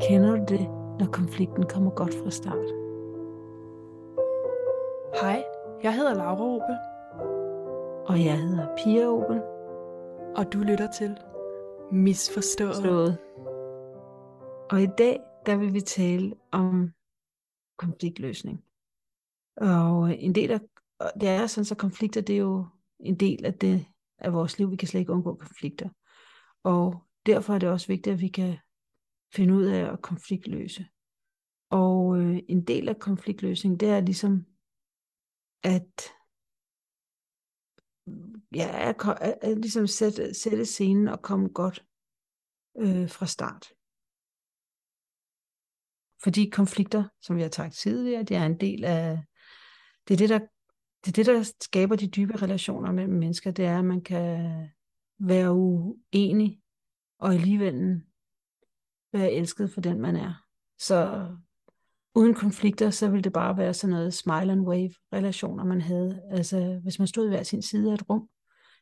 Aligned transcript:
Kender 0.00 0.36
du 0.36 0.44
det, 0.54 0.68
når 0.98 1.06
konflikten 1.12 1.66
kommer 1.66 1.90
godt 1.90 2.14
fra 2.14 2.30
start? 2.30 2.66
Hej, 5.20 5.44
jeg 5.82 5.94
hedder 5.94 6.14
Laura 6.14 6.44
Opel. 6.44 6.76
Og 8.06 8.24
jeg 8.24 8.38
hedder 8.38 8.76
Pia 8.76 9.06
Opel. 9.06 9.42
Og 10.36 10.52
du 10.52 10.58
lytter 10.58 10.90
til 10.90 11.18
Misforstået. 11.92 12.76
Slået. 12.76 13.18
Og 14.70 14.82
i 14.82 14.88
dag, 14.98 15.20
der 15.46 15.56
vil 15.56 15.74
vi 15.74 15.80
tale 15.80 16.34
om 16.52 16.92
konfliktløsning. 17.78 18.64
Og 19.56 20.18
en 20.18 20.34
del 20.34 20.50
af, 20.50 20.60
det 21.20 21.28
er 21.28 21.46
sådan, 21.46 21.64
så 21.64 21.74
konflikter, 21.74 22.20
det 22.20 22.34
er 22.34 22.40
jo 22.40 22.66
en 23.00 23.14
del 23.14 23.46
af 23.46 23.54
det 23.54 23.86
af 24.18 24.32
vores 24.32 24.58
liv. 24.58 24.70
Vi 24.70 24.76
kan 24.76 24.88
slet 24.88 25.00
ikke 25.00 25.12
undgå 25.12 25.34
konflikter. 25.34 25.88
Og 26.62 27.02
derfor 27.26 27.54
er 27.54 27.58
det 27.58 27.68
også 27.68 27.86
vigtigt, 27.86 28.14
at 28.14 28.20
vi 28.20 28.28
kan 28.28 28.58
finde 29.34 29.54
ud 29.54 29.64
af 29.64 29.92
at 29.92 30.02
konfliktløse. 30.02 30.86
Og 31.70 32.18
øh, 32.18 32.38
en 32.48 32.64
del 32.64 32.88
af 32.88 32.98
konfliktløsning, 32.98 33.80
det 33.80 33.88
er 33.88 34.00
ligesom 34.00 34.46
at 35.62 36.10
ja, 38.54 38.88
at, 38.88 38.96
at, 39.20 39.38
at 39.42 39.58
ligesom 39.58 39.86
sætte, 39.86 40.34
sætte 40.34 40.64
scenen 40.64 41.08
og 41.08 41.22
komme 41.22 41.48
godt 41.48 41.84
øh, 42.78 43.10
fra 43.10 43.26
start. 43.26 43.72
Fordi 46.22 46.50
konflikter, 46.50 47.04
som 47.20 47.36
vi 47.36 47.42
har 47.42 47.48
talt 47.48 47.74
tidligere, 47.74 48.22
det 48.22 48.36
er 48.36 48.46
en 48.46 48.60
del 48.60 48.84
af, 48.84 49.24
det 50.08 50.14
er 50.14 50.18
det, 50.18 50.28
der, 50.28 50.40
det 51.06 51.18
er 51.18 51.32
det, 51.32 51.36
der 51.36 51.52
skaber 51.62 51.96
de 51.96 52.06
dybe 52.06 52.42
relationer 52.42 52.92
mellem 52.92 53.14
mennesker, 53.14 53.50
det 53.50 53.64
er, 53.64 53.78
at 53.78 53.84
man 53.84 54.00
kan 54.00 54.50
være 55.18 55.52
uenig, 55.52 56.60
og 57.18 57.34
alligevel 57.34 58.00
være 59.12 59.32
elsket 59.32 59.70
for 59.70 59.80
den, 59.80 60.00
man 60.00 60.16
er. 60.16 60.42
Så 60.78 61.28
uden 62.14 62.34
konflikter, 62.34 62.90
så 62.90 63.08
ville 63.08 63.22
det 63.22 63.32
bare 63.32 63.56
være 63.56 63.74
sådan 63.74 63.96
noget 63.96 64.14
smile 64.14 64.52
and 64.52 64.60
wave 64.60 64.92
relationer, 65.12 65.64
man 65.64 65.80
havde. 65.80 66.22
Altså, 66.30 66.80
hvis 66.82 66.98
man 66.98 67.08
stod 67.08 67.28
hver 67.28 67.42
sin 67.42 67.62
side 67.62 67.90
af 67.90 67.94
et 67.94 68.10
rum, 68.10 68.28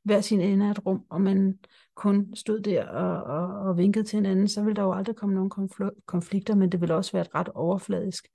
hver 0.04 0.20
sin 0.20 0.40
ende 0.40 0.66
af 0.66 0.70
et 0.70 0.86
rum, 0.86 1.04
og 1.10 1.20
man 1.20 1.58
kun 1.94 2.36
stod 2.36 2.60
der 2.60 2.88
og, 2.88 3.22
og, 3.22 3.68
og 3.68 3.76
vinkede 3.76 4.04
til 4.04 4.16
hinanden, 4.16 4.48
så 4.48 4.62
ville 4.62 4.76
der 4.76 4.82
jo 4.82 4.92
aldrig 4.92 5.16
komme 5.16 5.34
nogen 5.34 5.50
konflikter, 6.06 6.54
men 6.54 6.72
det 6.72 6.80
ville 6.80 6.94
også 6.94 7.12
være 7.12 7.22
et 7.22 7.34
ret 7.34 7.48
overfladisk 7.48 8.28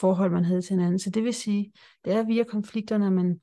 forhold, 0.00 0.32
man 0.32 0.44
havde 0.44 0.62
til 0.62 0.70
hinanden. 0.70 0.98
Så 0.98 1.10
det 1.10 1.24
vil 1.24 1.34
sige, 1.34 1.72
det 2.04 2.12
er 2.12 2.22
via 2.22 2.44
konflikterne, 2.44 3.06
at 3.06 3.12
man 3.12 3.40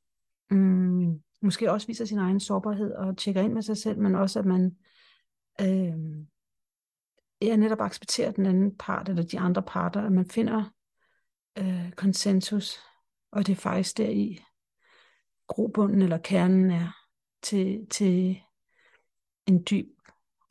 mm, 0.52 1.22
måske 1.42 1.72
også 1.72 1.88
viser 1.88 2.06
sin 2.06 2.18
egen 2.18 2.40
sårbarhed 2.40 2.92
og 2.92 3.18
tjekker 3.18 3.42
ind 3.42 3.54
med 3.54 3.62
sig 3.62 3.78
selv, 3.78 4.00
men 4.00 4.16
også 4.16 4.40
at 4.40 4.46
man 4.46 4.78
øh, 5.62 6.26
ja, 7.42 7.56
netop 7.56 7.82
accepterer 7.82 8.32
den 8.32 8.46
anden 8.46 8.78
part, 8.78 9.10
eller 9.10 9.24
de 9.24 9.40
andre 9.40 9.64
parter, 9.64 10.02
at 10.02 10.12
man 10.12 10.30
finder 10.30 10.64
øh, 11.58 11.92
konsensus, 11.92 12.80
og 13.32 13.48
det 13.48 13.52
er 13.52 13.62
faktisk 13.62 13.98
der 13.98 14.10
i 14.10 14.44
grobunden 15.48 16.02
eller 16.02 16.18
kernen 16.18 16.72
er 16.72 16.98
til, 17.42 17.88
til 17.90 18.42
en 19.46 19.64
dyb 19.70 19.88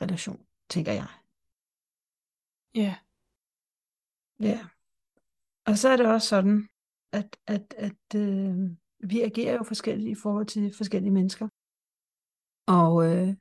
relation, 0.03 0.47
tænker 0.69 0.93
jeg. 0.93 1.09
Ja. 2.75 2.97
Ja. 4.41 4.67
Og 5.67 5.79
så 5.79 5.89
er 5.89 5.97
det 5.97 6.07
også 6.07 6.29
sådan, 6.29 6.69
at, 7.13 7.37
at, 7.47 7.75
at 7.79 8.21
øh, 8.21 8.57
vi 9.01 9.21
agerer 9.21 9.55
jo 9.55 9.63
forskelligt 9.63 10.19
i 10.19 10.21
forhold 10.23 10.47
til 10.47 10.75
forskellige 10.77 11.13
mennesker. 11.13 11.49
Og 12.67 13.07
øh, 13.07 13.35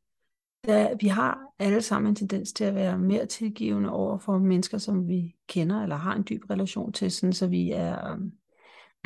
der, 0.66 0.96
vi 1.02 1.08
har 1.08 1.40
alle 1.60 1.82
sammen 1.82 2.10
en 2.10 2.16
tendens 2.16 2.54
til 2.54 2.64
at 2.64 2.76
være 2.76 2.98
mere 2.98 3.26
tilgivende 3.26 3.90
over 3.90 4.18
for 4.18 4.38
mennesker, 4.38 4.78
som 4.78 5.08
vi 5.08 5.36
kender 5.48 5.84
eller 5.84 5.96
har 5.96 6.16
en 6.16 6.26
dyb 6.30 6.50
relation 6.50 6.94
til, 6.94 7.12
sådan, 7.12 7.34
så 7.34 7.48
vi 7.48 7.72
er... 7.72 8.18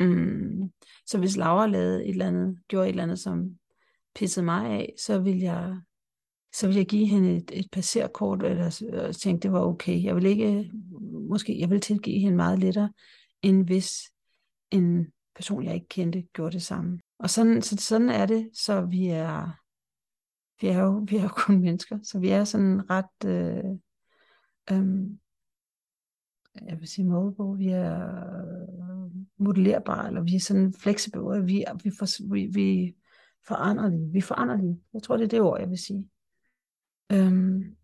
Øh, 0.00 0.08
mm, 0.08 0.72
så 1.06 1.18
hvis 1.18 1.36
Laura 1.36 1.66
lavede 1.66 2.04
et 2.04 2.10
eller 2.10 2.26
andet, 2.26 2.58
gjorde 2.68 2.86
et 2.86 2.90
eller 2.90 3.02
andet, 3.02 3.18
som 3.18 3.58
pissede 4.14 4.44
mig 4.44 4.70
af, 4.70 4.94
så 4.98 5.20
vil 5.20 5.38
jeg 5.38 5.80
så 6.54 6.66
ville 6.66 6.78
jeg 6.78 6.86
give 6.86 7.06
hende 7.06 7.36
et, 7.36 7.50
et 7.52 7.68
passerkort, 7.72 8.42
eller 8.42 8.82
og 8.92 9.08
øh, 9.08 9.14
tænke, 9.14 9.42
det 9.42 9.52
var 9.52 9.60
okay. 9.60 10.04
Jeg 10.04 10.16
vil 10.16 10.26
ikke, 10.26 10.70
måske, 11.28 11.60
jeg 11.60 11.70
vil 11.70 11.80
tilgive 11.80 12.20
hende 12.20 12.36
meget 12.36 12.58
lettere, 12.58 12.92
end 13.42 13.66
hvis 13.66 14.00
en 14.70 15.06
person, 15.34 15.64
jeg 15.64 15.74
ikke 15.74 15.88
kendte, 15.88 16.22
gjorde 16.32 16.52
det 16.52 16.62
samme. 16.62 17.00
Og 17.18 17.30
sådan, 17.30 17.62
så 17.62 17.76
sådan 17.76 18.08
er 18.08 18.26
det, 18.26 18.50
så 18.52 18.80
vi 18.80 19.06
er, 19.06 19.58
vi 20.60 20.68
er 20.68 20.78
jo, 20.78 21.04
vi 21.08 21.16
er 21.16 21.22
jo 21.22 21.28
kun 21.28 21.60
mennesker, 21.60 21.98
så 22.02 22.18
vi 22.18 22.28
er 22.28 22.44
sådan 22.44 22.90
ret, 22.90 23.24
øh, 23.26 23.64
øh, 24.70 25.10
jeg 26.68 26.80
vil 26.80 26.88
sige 26.88 27.08
målbog, 27.08 27.58
vi 27.58 27.68
er 27.68 28.06
øh, 28.38 29.10
modellerbare, 29.38 30.08
eller 30.08 30.22
vi 30.22 30.34
er 30.34 30.40
sådan 30.40 30.72
fleksible, 30.72 31.44
vi, 31.44 31.64
vi, 31.84 31.90
for, 31.98 32.32
vi, 32.32 32.46
vi 32.46 32.94
foranderlige, 33.48 34.12
vi 34.12 34.18
er 34.18 34.22
foranderlige, 34.22 34.80
jeg 34.94 35.02
tror 35.02 35.16
det 35.16 35.24
er 35.24 35.28
det 35.28 35.40
ord, 35.40 35.60
jeg 35.60 35.70
vil 35.70 35.78
sige. 35.78 36.08
Øhm, 37.12 37.76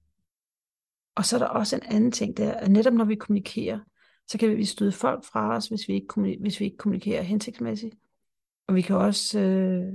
og 1.15 1.25
så 1.25 1.37
er 1.37 1.39
der 1.39 1.47
også 1.47 1.77
en 1.77 1.83
anden 1.83 2.13
ting, 2.13 2.37
der 2.37 2.55
at 2.55 2.71
netop 2.71 2.93
når 2.93 3.05
vi 3.05 3.15
kommunikerer, 3.15 3.81
så 4.27 4.39
kan 4.39 4.57
vi 4.57 4.65
støde 4.65 4.93
folk 4.93 5.25
fra 5.25 5.57
os, 5.57 5.69
hvis 5.69 5.89
vi 5.89 5.95
ikke, 5.95 6.37
hvis 6.41 6.61
vi 6.61 6.65
ikke 6.65 6.77
kommunikerer 6.77 7.23
hensigtsmæssigt. 7.23 7.95
Og 8.67 8.75
vi 8.75 8.81
kan 8.81 8.97
også 8.97 9.41
øh, 9.41 9.93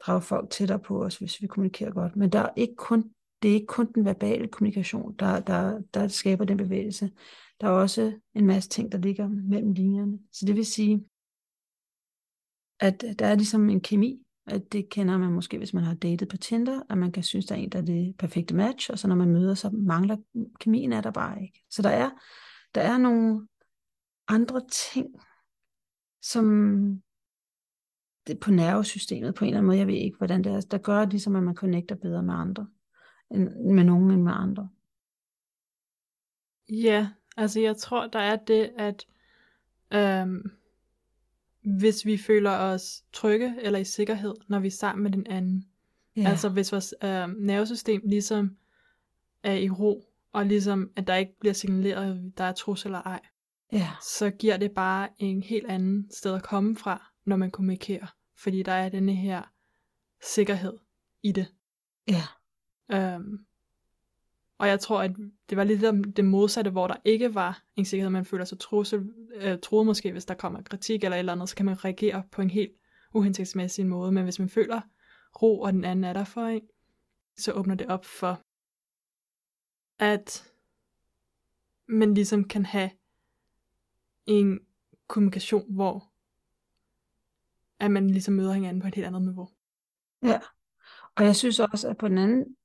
drage 0.00 0.22
folk 0.22 0.50
tættere 0.50 0.78
på 0.78 1.04
os, 1.04 1.18
hvis 1.18 1.42
vi 1.42 1.46
kommunikerer 1.46 1.90
godt. 1.90 2.16
Men 2.16 2.32
der 2.32 2.38
er 2.38 2.52
ikke 2.56 2.74
kun, 2.76 3.14
det 3.42 3.50
er 3.50 3.54
ikke 3.54 3.66
kun 3.66 3.92
den 3.92 4.04
verbale 4.04 4.48
kommunikation, 4.48 5.16
der, 5.18 5.40
der, 5.40 5.82
der 5.94 6.08
skaber 6.08 6.44
den 6.44 6.56
bevægelse. 6.56 7.10
Der 7.60 7.66
er 7.66 7.70
også 7.70 8.12
en 8.34 8.46
masse 8.46 8.68
ting, 8.68 8.92
der 8.92 8.98
ligger 8.98 9.28
mellem 9.28 9.72
linjerne. 9.72 10.18
Så 10.32 10.46
det 10.46 10.56
vil 10.56 10.66
sige, 10.66 11.04
at 12.80 13.04
der 13.18 13.26
er 13.26 13.34
ligesom 13.34 13.68
en 13.68 13.80
kemi, 13.80 14.25
at 14.46 14.72
det 14.72 14.88
kender 14.88 15.18
man 15.18 15.32
måske, 15.32 15.58
hvis 15.58 15.74
man 15.74 15.84
har 15.84 15.94
datet 15.94 16.28
på 16.28 16.36
Tinder, 16.36 16.82
at 16.90 16.98
man 16.98 17.12
kan 17.12 17.22
synes, 17.22 17.46
der 17.46 17.54
er 17.54 17.58
en, 17.58 17.68
der 17.68 17.78
er 17.78 17.82
det 17.82 18.16
perfekte 18.18 18.54
match, 18.54 18.90
og 18.90 18.98
så 18.98 19.08
når 19.08 19.16
man 19.16 19.28
møder, 19.28 19.54
så 19.54 19.70
mangler 19.70 20.16
kemien 20.60 20.92
er 20.92 21.00
der 21.00 21.10
bare 21.10 21.42
ikke. 21.42 21.64
Så 21.70 21.82
der 21.82 21.88
er, 21.88 22.10
der 22.74 22.80
er 22.80 22.98
nogle 22.98 23.48
andre 24.28 24.62
ting, 24.70 25.06
som 26.22 27.02
det 28.26 28.40
på 28.40 28.50
nervesystemet 28.50 29.34
på 29.34 29.44
en 29.44 29.48
eller 29.48 29.58
anden 29.58 29.66
måde, 29.66 29.78
jeg 29.78 29.86
ved 29.86 29.94
ikke, 29.94 30.16
hvordan 30.16 30.44
det 30.44 30.52
er, 30.52 30.60
der 30.60 30.78
gør 30.78 31.00
det 31.00 31.10
ligesom, 31.10 31.36
at 31.36 31.42
man 31.42 31.54
connecter 31.54 31.94
bedre 31.94 32.22
med 32.22 32.34
andre, 32.34 32.66
end 33.30 33.74
med 33.74 33.84
nogen 33.84 34.10
end 34.10 34.22
med 34.22 34.32
andre. 34.32 34.68
Ja, 36.70 37.08
altså 37.36 37.60
jeg 37.60 37.76
tror, 37.76 38.06
der 38.06 38.18
er 38.18 38.36
det, 38.36 38.72
at 38.78 39.06
øhm, 39.92 40.50
hvis 41.66 42.06
vi 42.06 42.16
føler 42.18 42.50
os 42.50 43.04
trygge 43.12 43.54
eller 43.62 43.78
i 43.78 43.84
sikkerhed, 43.84 44.34
når 44.48 44.58
vi 44.58 44.66
er 44.66 44.70
sammen 44.70 45.02
med 45.02 45.10
den 45.10 45.26
anden. 45.26 45.64
Ja. 46.16 46.28
Altså 46.28 46.48
hvis 46.48 46.72
vores 46.72 46.94
øh, 47.02 47.28
nervesystem 47.38 48.02
ligesom 48.04 48.56
er 49.42 49.54
i 49.54 49.70
ro, 49.70 50.04
og 50.32 50.46
ligesom 50.46 50.90
at 50.96 51.06
der 51.06 51.14
ikke 51.14 51.38
bliver 51.40 51.52
signaleret, 51.52 52.10
at 52.10 52.38
der 52.38 52.44
er 52.44 52.52
trus 52.52 52.84
eller 52.84 53.02
ej, 53.02 53.20
ja. 53.72 53.90
så 54.02 54.30
giver 54.30 54.56
det 54.56 54.72
bare 54.72 55.08
en 55.18 55.42
helt 55.42 55.66
anden 55.66 56.10
sted 56.10 56.34
at 56.34 56.42
komme 56.42 56.76
fra, 56.76 57.12
når 57.24 57.36
man 57.36 57.50
kommunikerer. 57.50 58.14
Fordi 58.36 58.62
der 58.62 58.72
er 58.72 58.88
denne 58.88 59.14
her 59.14 59.42
sikkerhed 60.22 60.78
i 61.22 61.32
det. 61.32 61.46
Ja. 62.08 62.22
Øhm, 62.92 63.45
og 64.58 64.68
jeg 64.68 64.80
tror, 64.80 65.02
at 65.02 65.10
det 65.50 65.56
var 65.56 65.64
lidt 65.64 66.16
det 66.16 66.24
modsatte, 66.24 66.70
hvor 66.70 66.86
der 66.86 66.96
ikke 67.04 67.34
var 67.34 67.62
en 67.76 67.84
sikkerhed, 67.84 68.10
man 68.10 68.24
føler 68.24 68.44
sig 68.44 68.58
trussel, 68.58 69.12
øh, 69.34 69.58
troet 69.62 69.86
måske, 69.86 70.12
hvis 70.12 70.24
der 70.24 70.34
kommer 70.34 70.62
kritik 70.62 71.04
eller 71.04 71.16
et 71.16 71.18
eller 71.18 71.32
andet, 71.32 71.48
så 71.48 71.56
kan 71.56 71.66
man 71.66 71.84
reagere 71.84 72.22
på 72.30 72.42
en 72.42 72.50
helt 72.50 72.72
uhensigtsmæssig 73.14 73.86
måde. 73.86 74.12
Men 74.12 74.24
hvis 74.24 74.38
man 74.38 74.48
føler 74.48 74.80
ro, 75.42 75.60
og 75.60 75.72
den 75.72 75.84
anden 75.84 76.04
er 76.04 76.12
der 76.12 76.24
for 76.24 76.40
en, 76.40 76.62
så 77.36 77.52
åbner 77.52 77.74
det 77.74 77.86
op 77.86 78.04
for, 78.04 78.40
at 79.98 80.52
man 81.88 82.14
ligesom 82.14 82.44
kan 82.44 82.66
have 82.66 82.90
en 84.26 84.60
kommunikation, 85.06 85.74
hvor 85.74 86.10
at 87.80 87.90
man 87.90 88.10
ligesom 88.10 88.34
møder 88.34 88.52
hinanden 88.52 88.82
på 88.82 88.88
et 88.88 88.94
helt 88.94 89.06
andet 89.06 89.22
niveau. 89.22 89.48
Ja, 90.22 90.40
og 91.14 91.24
jeg 91.24 91.36
synes 91.36 91.60
også, 91.60 91.88
at 91.88 91.96
på 91.96 92.08
den 92.08 92.18
anden, 92.18 92.56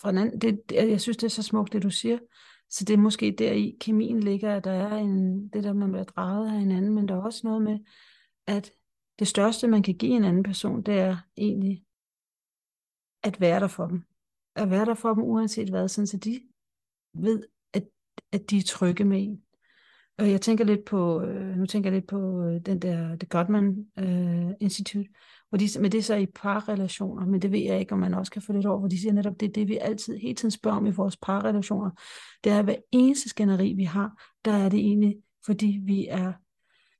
fra 0.00 0.10
den 0.10 0.18
anden 0.18 0.40
det, 0.40 0.60
jeg 0.72 1.00
synes, 1.00 1.16
det 1.16 1.26
er 1.26 1.30
så 1.30 1.42
smukt, 1.42 1.72
det 1.72 1.82
du 1.82 1.90
siger. 1.90 2.18
Så 2.70 2.84
det 2.84 2.94
er 2.94 2.98
måske 2.98 3.34
der 3.38 3.52
i 3.52 3.76
kemien 3.80 4.20
ligger, 4.20 4.56
at 4.56 4.64
der 4.64 4.72
er 4.72 4.96
en, 4.96 5.48
det 5.48 5.64
der, 5.64 5.72
man 5.72 5.92
bliver 5.92 6.04
draget 6.04 6.46
af 6.46 6.58
hinanden, 6.58 6.94
men 6.94 7.08
der 7.08 7.14
er 7.14 7.22
også 7.22 7.40
noget 7.44 7.62
med, 7.62 7.78
at 8.46 8.72
det 9.18 9.28
største, 9.28 9.68
man 9.68 9.82
kan 9.82 9.94
give 9.94 10.12
en 10.12 10.24
anden 10.24 10.42
person, 10.42 10.82
det 10.82 10.94
er 10.98 11.16
egentlig 11.36 11.84
at 13.22 13.40
være 13.40 13.60
der 13.60 13.68
for 13.68 13.86
dem. 13.86 14.02
At 14.54 14.70
være 14.70 14.84
der 14.84 14.94
for 14.94 15.14
dem, 15.14 15.22
uanset 15.22 15.68
hvad, 15.68 15.88
sådan 15.88 16.06
så 16.06 16.16
de 16.16 16.40
ved, 17.14 17.42
at, 17.72 17.84
at 18.32 18.50
de 18.50 18.58
er 18.58 18.62
trygge 18.62 19.04
med 19.04 19.22
en. 19.22 19.42
Og 20.18 20.30
jeg 20.30 20.40
tænker 20.40 20.64
lidt 20.64 20.84
på, 20.84 21.22
øh, 21.22 21.56
nu 21.56 21.66
tænker 21.66 21.90
jeg 21.90 21.94
lidt 21.94 22.08
på 22.08 22.42
øh, 22.42 22.60
den 22.66 22.78
der, 22.78 23.16
The 23.16 23.28
Gottman 23.28 23.86
uh, 24.02 24.04
øh, 24.04 24.50
Institute, 24.60 25.10
hvor 25.48 25.58
de, 25.58 25.68
men 25.80 25.92
det 25.92 25.98
er 25.98 26.02
så 26.02 26.14
i 26.14 26.26
parrelationer, 26.26 27.26
men 27.26 27.42
det 27.42 27.52
ved 27.52 27.60
jeg 27.60 27.80
ikke, 27.80 27.92
om 27.92 27.98
man 27.98 28.14
også 28.14 28.32
kan 28.32 28.42
få 28.42 28.52
lidt 28.52 28.66
over, 28.66 28.78
hvor 28.78 28.88
de 28.88 29.00
siger 29.00 29.12
netop, 29.12 29.40
det 29.40 29.48
er 29.48 29.52
det, 29.52 29.68
vi 29.68 29.78
altid 29.80 30.16
hele 30.16 30.34
tiden 30.34 30.50
spørger 30.50 30.76
om 30.76 30.86
i 30.86 30.90
vores 30.90 31.16
parrelationer. 31.16 31.90
Det 32.44 32.52
er, 32.52 32.58
at 32.58 32.64
hver 32.64 32.76
eneste 32.92 33.28
skænderi, 33.28 33.72
vi 33.72 33.84
har, 33.84 34.22
der 34.44 34.52
er 34.52 34.68
det 34.68 34.80
egentlig, 34.80 35.16
fordi 35.46 35.80
vi 35.84 36.06
er 36.06 36.32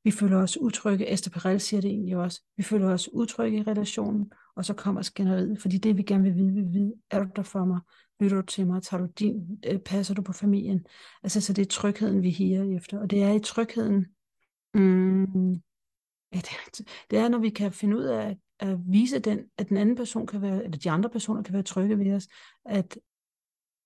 vi 0.04 0.10
føler 0.10 0.42
os 0.42 0.60
utrygge. 0.60 1.12
Esther 1.12 1.30
Perel 1.30 1.60
siger 1.60 1.80
det 1.80 1.90
egentlig 1.90 2.16
også. 2.16 2.40
Vi 2.56 2.62
føler 2.62 2.92
os 2.92 3.08
utrygge 3.12 3.58
i 3.58 3.62
relationen, 3.62 4.32
og 4.58 4.64
så 4.64 4.74
kommer 4.74 5.02
skænderiet, 5.02 5.60
fordi 5.60 5.78
det 5.78 5.96
vi 5.96 6.02
gerne 6.02 6.22
vil 6.22 6.34
vide, 6.34 6.52
vi 6.52 6.60
vil 6.60 6.72
vide, 6.72 6.94
er 7.10 7.24
du 7.24 7.30
der 7.36 7.42
for 7.42 7.64
mig? 7.64 7.80
Lytter 8.20 8.36
du 8.36 8.46
til 8.46 8.66
mig? 8.66 8.82
Tager 8.82 9.00
du 9.00 9.12
din, 9.18 9.58
øh, 9.66 9.78
passer 9.78 10.14
du 10.14 10.22
på 10.22 10.32
familien? 10.32 10.86
Altså, 11.22 11.40
så 11.40 11.52
det 11.52 11.62
er 11.62 11.66
trygheden, 11.66 12.22
vi 12.22 12.30
higer 12.30 12.76
efter. 12.76 13.00
Og 13.00 13.10
det 13.10 13.22
er 13.22 13.32
i 13.32 13.40
trygheden, 13.40 14.06
mm, 14.74 15.52
ja, 16.32 16.38
det, 16.38 16.80
det 17.10 17.18
er, 17.18 17.28
når 17.28 17.38
vi 17.38 17.50
kan 17.50 17.72
finde 17.72 17.96
ud 17.96 18.04
af 18.04 18.36
at 18.58 18.78
vise 18.86 19.18
den, 19.18 19.40
at 19.58 19.68
den 19.68 19.76
anden 19.76 19.96
person 19.96 20.26
kan 20.26 20.42
være, 20.42 20.64
eller 20.64 20.78
de 20.78 20.90
andre 20.90 21.10
personer 21.10 21.42
kan 21.42 21.54
være 21.54 21.62
trygge 21.62 21.98
ved 21.98 22.12
os, 22.12 22.28
at, 22.64 22.98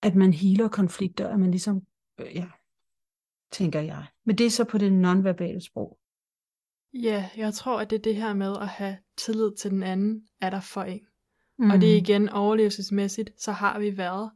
at 0.03 0.15
man 0.15 0.33
healer 0.33 0.69
konflikter, 0.69 1.29
at 1.29 1.41
man 1.41 1.51
ligesom, 1.51 1.83
øh, 2.21 2.37
ja, 2.37 2.47
tænker 3.51 3.81
jeg. 3.81 4.07
Men 4.27 4.39
det 4.39 4.47
er 4.47 4.51
så 4.51 4.65
på 4.65 4.79
det 4.79 4.93
nonverbale 4.93 5.61
sprog. 5.61 5.99
Ja, 6.95 7.31
jeg 7.37 7.55
tror, 7.55 7.81
at 7.81 7.91
det 7.91 7.97
er 7.97 8.03
det 8.03 8.17
her 8.17 8.35
med 8.35 8.57
at 8.61 8.69
have 8.69 8.97
tillid 9.17 9.57
til 9.57 9.71
den 9.71 9.83
anden, 9.83 10.29
er 10.41 10.51
der 10.51 10.61
for 10.61 10.83
en. 10.83 11.07
Mm. 11.59 11.71
Og 11.71 11.81
det 11.81 11.93
er 11.93 11.97
igen 11.97 12.29
overlevelsesmæssigt, 12.29 13.43
så 13.43 13.53
har 13.53 13.79
vi 13.79 13.97
været 13.97 14.31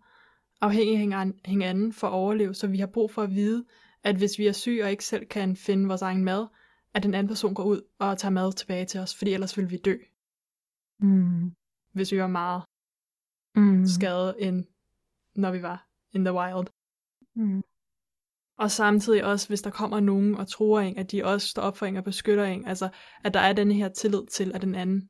afhængige 0.61 1.15
af 1.15 1.33
hinanden 1.45 1.93
for 1.93 2.07
at 2.07 2.13
overleve, 2.13 2.55
så 2.55 2.67
vi 2.67 2.79
har 2.79 2.87
brug 2.87 3.11
for 3.11 3.23
at 3.23 3.31
vide, 3.31 3.65
at 4.03 4.17
hvis 4.17 4.39
vi 4.39 4.47
er 4.47 4.53
syge 4.53 4.85
og 4.85 4.91
ikke 4.91 5.05
selv 5.05 5.27
kan 5.27 5.57
finde 5.57 5.89
vores 5.89 6.03
egen 6.03 6.25
mad, 6.25 6.47
at 6.95 7.03
den 7.03 7.15
anden 7.15 7.29
person 7.29 7.55
går 7.55 7.65
ud 7.65 7.83
og 7.99 8.19
tager 8.19 8.33
mad 8.33 8.53
tilbage 8.53 8.85
til 8.85 9.01
os, 9.01 9.15
fordi 9.15 9.33
ellers 9.33 9.59
vil 9.59 9.71
vi 9.71 9.77
dø. 9.77 9.97
Mm. 11.01 11.55
Hvis 11.93 12.13
vi 12.13 12.21
var 12.21 12.27
meget 12.27 12.63
mm. 13.57 13.87
skadet, 13.87 14.35
end 14.39 14.65
når 15.35 15.51
vi 15.51 15.63
var 15.63 15.89
in 16.13 16.25
the 16.25 16.35
wild. 16.35 16.67
Mm. 17.35 17.63
Og 18.59 18.71
samtidig 18.71 19.25
også, 19.25 19.49
hvis 19.49 19.63
der 19.63 19.71
kommer 19.71 20.01
nogen 20.01 20.35
og 20.35 20.49
tror 20.49 20.81
en, 20.81 20.99
at 20.99 21.13
de 21.13 21.25
også 21.25 21.49
står 21.49 21.63
op 21.63 21.77
for 21.77 21.87
en 21.87 21.97
og 21.97 22.05
beskytter 22.05 22.45
en. 22.45 22.67
Altså, 22.67 22.89
at 23.25 23.35
der 23.35 23.41
er 23.41 23.53
denne 23.53 23.75
her 23.75 23.89
tillid 23.89 24.27
til, 24.27 24.53
at 24.55 24.63
den 24.63 24.75
anden 24.75 25.09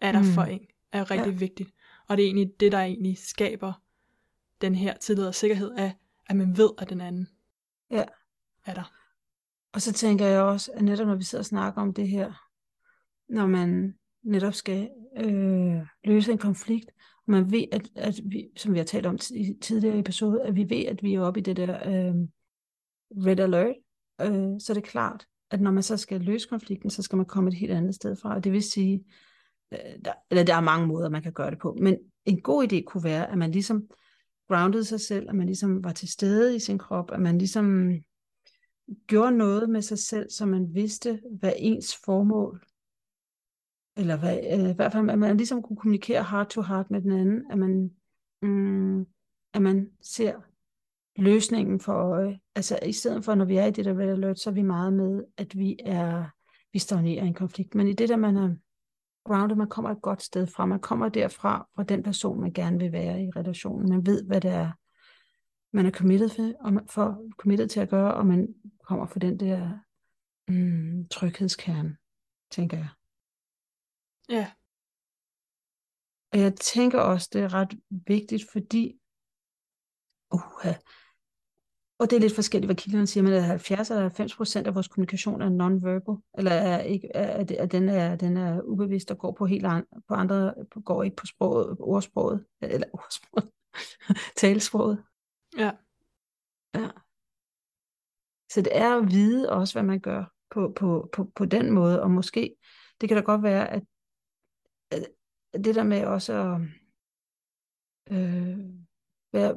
er 0.00 0.12
der 0.12 0.22
mm. 0.22 0.26
for 0.26 0.42
en, 0.42 0.60
er 0.92 1.10
rigtig 1.10 1.32
ja. 1.32 1.38
vigtigt. 1.38 1.70
Og 2.08 2.16
det 2.16 2.22
er 2.22 2.26
egentlig 2.26 2.52
det, 2.60 2.72
der 2.72 2.80
egentlig 2.80 3.18
skaber 3.18 3.72
den 4.60 4.74
her 4.74 4.96
tillid 4.96 5.26
og 5.26 5.34
sikkerhed 5.34 5.70
af, 5.70 5.94
at 6.26 6.36
man 6.36 6.56
ved, 6.56 6.70
at 6.78 6.90
den 6.90 7.00
anden 7.00 7.28
ja. 7.90 8.04
er 8.66 8.74
der. 8.74 8.92
Og 9.72 9.82
så 9.82 9.92
tænker 9.92 10.26
jeg 10.26 10.42
også, 10.42 10.72
at 10.74 10.82
netop 10.82 11.06
når 11.06 11.14
vi 11.14 11.24
sidder 11.24 11.42
og 11.42 11.46
snakker 11.46 11.82
om 11.82 11.94
det 11.94 12.08
her, 12.08 12.32
når 13.28 13.46
man 13.46 13.94
netop 14.22 14.54
skal 14.54 14.90
øh, 15.16 15.86
løse 16.04 16.32
en 16.32 16.38
konflikt, 16.38 16.90
og 17.26 17.32
man 17.32 17.52
ved, 17.52 17.64
at, 17.72 17.88
at 17.94 18.20
vi, 18.24 18.48
som 18.56 18.72
vi 18.72 18.78
har 18.78 18.84
talt 18.84 19.06
om 19.06 19.18
i 19.30 19.56
tidligere 19.62 19.98
episode, 19.98 20.42
at 20.42 20.56
vi 20.56 20.70
ved, 20.70 20.84
at 20.84 21.02
vi 21.02 21.14
er 21.14 21.20
oppe 21.20 21.40
i 21.40 21.42
det 21.42 21.56
der 21.56 21.88
øh, 21.88 22.14
red 23.16 23.40
alert, 23.40 23.76
øh, 24.20 24.60
så 24.60 24.66
er 24.72 24.74
det 24.74 24.84
klart, 24.84 25.26
at 25.50 25.60
når 25.60 25.70
man 25.70 25.82
så 25.82 25.96
skal 25.96 26.20
løse 26.20 26.48
konflikten, 26.48 26.90
så 26.90 27.02
skal 27.02 27.16
man 27.16 27.26
komme 27.26 27.48
et 27.48 27.56
helt 27.56 27.72
andet 27.72 27.94
sted 27.94 28.16
fra. 28.16 28.34
Og 28.34 28.44
det 28.44 28.52
vil 28.52 28.62
sige, 28.62 29.04
øh, 29.72 29.78
der, 30.04 30.12
eller 30.30 30.44
der 30.44 30.54
er 30.54 30.60
mange 30.60 30.86
måder, 30.86 31.08
man 31.08 31.22
kan 31.22 31.32
gøre 31.32 31.50
det 31.50 31.58
på, 31.58 31.76
men 31.80 31.98
en 32.24 32.40
god 32.40 32.72
idé 32.72 32.82
kunne 32.82 33.04
være, 33.04 33.30
at 33.30 33.38
man 33.38 33.52
ligesom 33.52 33.88
groundede 34.48 34.84
sig 34.84 35.00
selv, 35.00 35.28
at 35.28 35.34
man 35.34 35.46
ligesom 35.46 35.84
var 35.84 35.92
til 35.92 36.08
stede 36.08 36.56
i 36.56 36.58
sin 36.58 36.78
krop, 36.78 37.10
at 37.12 37.20
man 37.20 37.38
ligesom 37.38 37.94
gjorde 39.06 39.36
noget 39.36 39.70
med 39.70 39.82
sig 39.82 39.98
selv, 39.98 40.30
så 40.30 40.46
man 40.46 40.74
vidste, 40.74 41.20
hvad 41.38 41.52
ens 41.56 41.96
formål, 42.04 42.64
eller 43.96 44.16
hvad, 44.16 44.38
øh, 44.52 44.70
i 44.70 44.74
hvert 44.74 44.92
fald, 44.92 45.10
at 45.10 45.18
man 45.18 45.36
ligesom 45.36 45.62
kunne 45.62 45.76
kommunikere 45.76 46.24
heart 46.24 46.48
to 46.48 46.62
heart 46.62 46.90
med 46.90 47.00
den 47.02 47.12
anden, 47.12 47.44
at 47.50 47.58
man, 47.58 47.90
mm, 48.42 49.00
at 49.52 49.62
man 49.62 49.90
ser 50.00 50.51
løsningen 51.16 51.80
for 51.80 51.92
øje. 51.92 52.40
Altså 52.54 52.78
i 52.86 52.92
stedet 52.92 53.24
for, 53.24 53.34
når 53.34 53.44
vi 53.44 53.56
er 53.56 53.66
i 53.66 53.70
det 53.70 53.84
der 53.84 53.98
red 53.98 54.10
alert, 54.10 54.38
så 54.38 54.50
er 54.50 54.54
vi 54.54 54.62
meget 54.62 54.92
med, 54.92 55.24
at 55.36 55.58
vi 55.58 55.76
er, 55.84 56.24
vi 56.72 56.78
stagnerer 56.78 57.24
i 57.24 57.26
en 57.26 57.34
konflikt. 57.34 57.74
Men 57.74 57.88
i 57.88 57.92
det 57.92 58.08
der, 58.08 58.16
man 58.16 58.36
er 58.36 58.54
grounded, 59.24 59.56
man 59.56 59.68
kommer 59.68 59.90
et 59.90 60.02
godt 60.02 60.22
sted 60.22 60.46
fra. 60.46 60.66
Man 60.66 60.80
kommer 60.80 61.08
derfra, 61.08 61.68
fra 61.74 61.82
den 61.82 62.02
person, 62.02 62.40
man 62.40 62.52
gerne 62.52 62.78
vil 62.78 62.92
være 62.92 63.22
i 63.22 63.30
relationen. 63.30 63.88
Man 63.88 64.06
ved, 64.06 64.26
hvad 64.26 64.40
det 64.40 64.50
er, 64.50 64.72
man 65.72 65.86
er 65.86 65.90
committed, 65.90 66.28
for, 66.28 66.52
og 66.60 66.72
man 66.72 66.88
for, 66.88 67.30
committed 67.38 67.68
til 67.68 67.80
at 67.80 67.88
gøre, 67.88 68.14
og 68.14 68.26
man 68.26 68.54
kommer 68.84 69.06
fra 69.06 69.18
den 69.18 69.40
der 69.40 69.78
mm, 70.48 71.08
tryghedskerne, 71.08 71.96
tænker 72.50 72.76
jeg. 72.76 72.88
Ja. 74.28 74.52
Og 76.32 76.38
jeg 76.38 76.54
tænker 76.54 77.00
også, 77.00 77.28
det 77.32 77.42
er 77.42 77.54
ret 77.54 77.80
vigtigt, 77.90 78.44
fordi 78.52 79.00
uh, 80.34 80.66
og 82.02 82.10
det 82.10 82.16
er 82.16 82.20
lidt 82.20 82.34
forskelligt, 82.34 82.68
hvad 82.68 82.76
kilderne 82.76 83.06
siger, 83.06 83.24
men 83.24 83.32
er 83.32 83.40
70 83.40 83.90
eller 83.90 84.02
90 84.02 84.36
procent 84.36 84.66
af 84.66 84.74
vores 84.74 84.88
kommunikation 84.88 85.42
er 85.42 85.48
non-verbal, 85.48 86.16
eller 86.38 86.50
er, 86.50 86.80
ikke, 86.80 87.08
er, 87.14 87.44
er, 87.58 87.66
den, 87.66 87.88
er, 87.88 88.16
den 88.16 88.36
er 88.36 88.62
ubevidst 88.62 89.10
og 89.10 89.18
går 89.18 89.32
på 89.32 89.46
helt 89.46 89.66
an, 89.66 89.84
på 90.08 90.14
andre, 90.14 90.54
går 90.84 91.02
ikke 91.02 91.16
på 91.16 91.26
sproget, 91.26 91.76
ordsproget, 91.80 92.46
eller 92.60 92.86
ordsproget, 92.92 93.50
talesproget. 94.40 95.04
Ja. 95.58 95.70
Ja. 96.74 96.88
Så 98.52 98.62
det 98.62 98.76
er 98.76 98.96
at 98.96 99.10
vide 99.10 99.50
også, 99.50 99.74
hvad 99.74 99.82
man 99.82 100.00
gør 100.00 100.24
på, 100.50 100.72
på, 100.76 101.08
på, 101.12 101.24
på 101.36 101.44
den 101.44 101.70
måde, 101.70 102.02
og 102.02 102.10
måske, 102.10 102.56
det 103.00 103.08
kan 103.08 103.16
da 103.16 103.22
godt 103.22 103.42
være, 103.42 103.70
at, 103.70 103.82
at 104.90 105.06
det 105.64 105.74
der 105.74 105.84
med 105.84 106.06
også 106.06 106.32
at 106.32 106.60
øh, 108.16 108.81
være, 109.32 109.56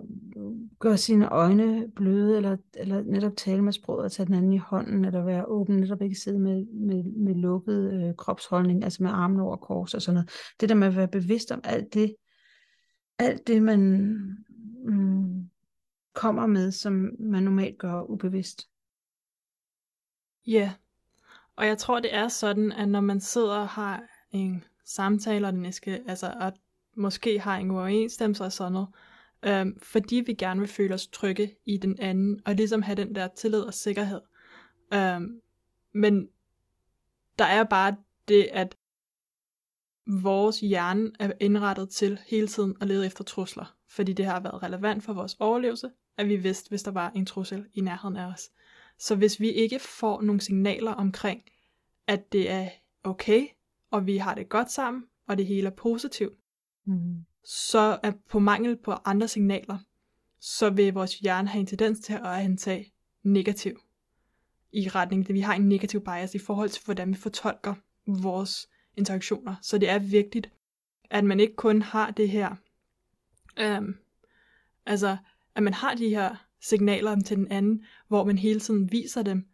gøre 0.79 0.97
sine 0.97 1.29
øjne 1.29 1.91
bløde, 1.95 2.37
eller, 2.37 2.57
eller 2.73 3.01
netop 3.01 3.35
tale 3.37 3.61
med 3.61 3.73
sproget 3.73 4.05
og 4.05 4.11
tage 4.11 4.25
den 4.25 4.35
anden 4.35 4.53
i 4.53 4.57
hånden, 4.57 5.05
eller 5.05 5.23
være 5.23 5.45
åben, 5.45 5.77
netop 5.77 6.01
ikke 6.01 6.15
sidde 6.15 6.39
med, 6.39 6.65
med, 6.65 7.03
med 7.03 7.35
lukket 7.35 7.93
øh, 7.93 8.15
kropsholdning, 8.15 8.83
altså 8.83 9.03
med 9.03 9.11
armen 9.11 9.39
over 9.39 9.55
kors 9.55 9.93
og 9.93 10.01
sådan 10.01 10.15
noget. 10.15 10.29
Det 10.59 10.69
der 10.69 10.75
med 10.75 10.87
at 10.87 10.95
være 10.95 11.07
bevidst 11.07 11.51
om 11.51 11.61
alt 11.63 11.93
det, 11.93 12.15
alt 13.19 13.47
det 13.47 13.61
man 13.61 13.79
mm, 14.85 15.49
kommer 16.13 16.45
med, 16.45 16.71
som 16.71 17.09
man 17.19 17.43
normalt 17.43 17.77
gør 17.77 18.01
ubevidst. 18.01 18.69
Ja, 20.47 20.51
yeah. 20.51 20.69
og 21.55 21.65
jeg 21.67 21.77
tror 21.77 21.99
det 21.99 22.15
er 22.15 22.27
sådan, 22.27 22.71
at 22.71 22.89
når 22.89 23.01
man 23.01 23.19
sidder 23.19 23.55
og 23.57 23.67
har 23.67 24.03
en 24.31 24.63
samtale, 24.85 25.47
og 25.47 25.53
den 25.53 25.71
skal, 25.71 26.03
altså, 26.07 26.33
at 26.41 26.53
måske 26.97 27.39
har 27.39 27.57
en 27.57 27.71
uoverensstemmelse 27.71 28.43
og 28.43 28.51
sådan 28.51 28.71
noget, 28.71 28.87
øhm, 29.45 29.79
fordi 29.81 30.15
vi 30.15 30.33
gerne 30.33 30.59
vil 30.59 30.69
føle 30.69 30.93
os 30.93 31.07
trygge 31.07 31.55
i 31.65 31.77
den 31.77 31.99
anden, 31.99 32.41
og 32.45 32.55
ligesom 32.55 32.81
have 32.81 32.95
den 32.95 33.15
der 33.15 33.27
tillid 33.27 33.61
og 33.61 33.73
sikkerhed. 33.73 34.21
Øhm, 34.93 35.41
men 35.93 36.29
der 37.39 37.45
er 37.45 37.63
bare 37.63 37.95
det, 38.27 38.49
at 38.51 38.77
vores 40.07 40.59
hjerne 40.59 41.11
er 41.19 41.31
indrettet 41.39 41.89
til 41.89 42.19
hele 42.27 42.47
tiden 42.47 42.75
at 42.81 42.87
lede 42.87 43.05
efter 43.05 43.23
trusler, 43.23 43.75
fordi 43.87 44.13
det 44.13 44.25
har 44.25 44.39
været 44.39 44.63
relevant 44.63 45.03
for 45.03 45.13
vores 45.13 45.35
overlevelse, 45.39 45.89
at 46.17 46.27
vi 46.27 46.35
vidste, 46.35 46.69
hvis 46.69 46.83
der 46.83 46.91
var 46.91 47.11
en 47.15 47.25
trussel 47.25 47.65
i 47.73 47.81
nærheden 47.81 48.17
af 48.17 48.25
os. 48.25 48.49
Så 48.99 49.15
hvis 49.15 49.39
vi 49.39 49.51
ikke 49.51 49.79
får 49.79 50.21
nogle 50.21 50.41
signaler 50.41 50.91
omkring, 50.91 51.41
at 52.07 52.31
det 52.31 52.49
er 52.49 52.69
okay, 53.03 53.47
og 53.91 54.05
vi 54.05 54.17
har 54.17 54.35
det 54.35 54.49
godt 54.49 54.71
sammen, 54.71 55.03
og 55.27 55.37
det 55.37 55.45
hele 55.45 55.67
er 55.67 55.71
positivt, 55.71 56.33
mm 56.85 57.25
så 57.45 57.99
er 58.03 58.11
på 58.29 58.39
mangel 58.39 58.77
på 58.77 58.91
andre 59.05 59.27
signaler, 59.27 59.77
så 60.39 60.69
vil 60.69 60.93
vores 60.93 61.19
hjerne 61.19 61.47
have 61.47 61.59
en 61.59 61.65
tendens 61.65 61.99
til 61.99 62.13
at 62.13 62.25
antage 62.25 62.93
negativ 63.23 63.81
i 64.71 64.89
retning, 64.89 65.27
Det 65.27 65.35
vi 65.35 65.39
har 65.39 65.53
en 65.53 65.69
negativ 65.69 66.03
bias 66.03 66.35
i 66.35 66.39
forhold 66.39 66.69
til, 66.69 66.85
hvordan 66.85 67.09
vi 67.09 67.17
fortolker 67.17 67.73
vores 68.07 68.69
interaktioner. 68.97 69.55
Så 69.61 69.77
det 69.77 69.89
er 69.89 69.99
vigtigt, 69.99 70.49
at 71.09 71.23
man 71.23 71.39
ikke 71.39 71.55
kun 71.55 71.81
har 71.81 72.11
det 72.11 72.29
her, 72.29 72.55
øhm, 73.59 73.97
altså 74.85 75.17
at 75.55 75.63
man 75.63 75.73
har 75.73 75.95
de 75.95 76.09
her 76.09 76.35
signaler 76.61 77.19
til 77.19 77.37
den 77.37 77.51
anden, 77.51 77.85
hvor 78.07 78.23
man 78.23 78.37
hele 78.37 78.59
tiden 78.59 78.91
viser 78.91 79.23
dem, 79.23 79.47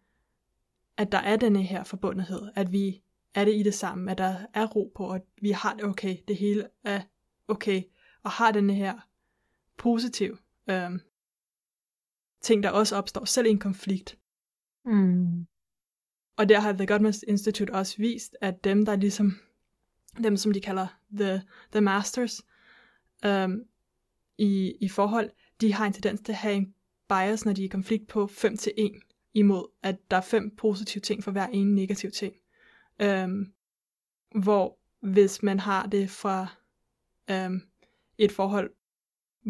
at 0.97 1.11
der 1.11 1.17
er 1.17 1.37
denne 1.37 1.63
her 1.63 1.83
forbundethed, 1.83 2.41
at 2.55 2.71
vi 2.71 3.01
er 3.35 3.45
det 3.45 3.55
i 3.55 3.63
det 3.63 3.73
samme, 3.73 4.11
at 4.11 4.17
der 4.17 4.35
er 4.53 4.67
ro 4.67 4.91
på, 4.95 5.11
at 5.11 5.21
vi 5.41 5.51
har 5.51 5.73
det 5.73 5.85
okay, 5.85 6.17
det 6.27 6.35
hele 6.35 6.67
er 6.83 7.01
okay, 7.51 7.83
og 8.23 8.31
har 8.31 8.51
den 8.51 8.69
her 8.69 8.99
positiv 9.77 10.37
øhm, 10.69 11.01
ting, 12.41 12.63
der 12.63 12.69
også 12.69 12.95
opstår, 12.95 13.25
selv 13.25 13.47
i 13.47 13.49
en 13.49 13.59
konflikt. 13.59 14.17
Mm. 14.85 15.47
Og 16.37 16.49
der 16.49 16.59
har 16.59 16.73
The 16.73 16.85
Godman 16.85 17.13
Institute 17.27 17.73
også 17.73 17.97
vist, 17.97 18.37
at 18.41 18.63
dem, 18.63 18.85
der 18.85 18.95
ligesom, 18.95 19.39
dem 20.23 20.37
som 20.37 20.53
de 20.53 20.61
kalder 20.61 20.87
the, 21.17 21.41
the 21.71 21.81
masters, 21.81 22.41
øhm, 23.25 23.63
i, 24.37 24.73
i 24.81 24.89
forhold, 24.89 25.29
de 25.61 25.73
har 25.73 25.85
en 25.85 25.93
tendens 25.93 26.21
til 26.21 26.31
at 26.31 26.37
have 26.37 26.55
en 26.55 26.73
bias, 27.09 27.45
når 27.45 27.53
de 27.53 27.61
er 27.61 27.65
i 27.65 27.67
konflikt 27.67 28.07
på 28.07 28.27
5 28.27 28.57
til 28.57 28.73
1. 28.77 28.91
imod, 29.33 29.67
at 29.83 29.95
der 30.11 30.17
er 30.17 30.21
fem 30.21 30.55
positive 30.55 31.01
ting 31.01 31.23
for 31.23 31.31
hver 31.31 31.47
en 31.47 31.75
negativ 31.75 32.11
ting. 32.11 32.35
Øhm, 32.99 33.53
hvor 34.35 34.77
hvis 35.01 35.43
man 35.43 35.59
har 35.59 35.85
det 35.85 36.09
fra 36.09 36.47
øhm, 37.31 37.61
et 38.17 38.31
forhold, 38.31 38.71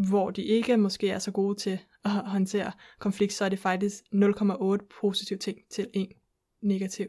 hvor 0.08 0.30
de 0.30 0.42
ikke 0.42 0.76
måske 0.76 1.10
er 1.10 1.18
så 1.18 1.30
gode 1.30 1.58
til 1.58 1.80
at 2.04 2.10
håndtere 2.10 2.72
konflikt, 2.98 3.32
så 3.32 3.44
er 3.44 3.48
det 3.48 3.58
faktisk 3.58 4.04
0,8 4.14 4.86
positive 5.00 5.38
ting 5.38 5.58
til 5.70 5.90
en 5.92 6.12
negativ. 6.60 7.06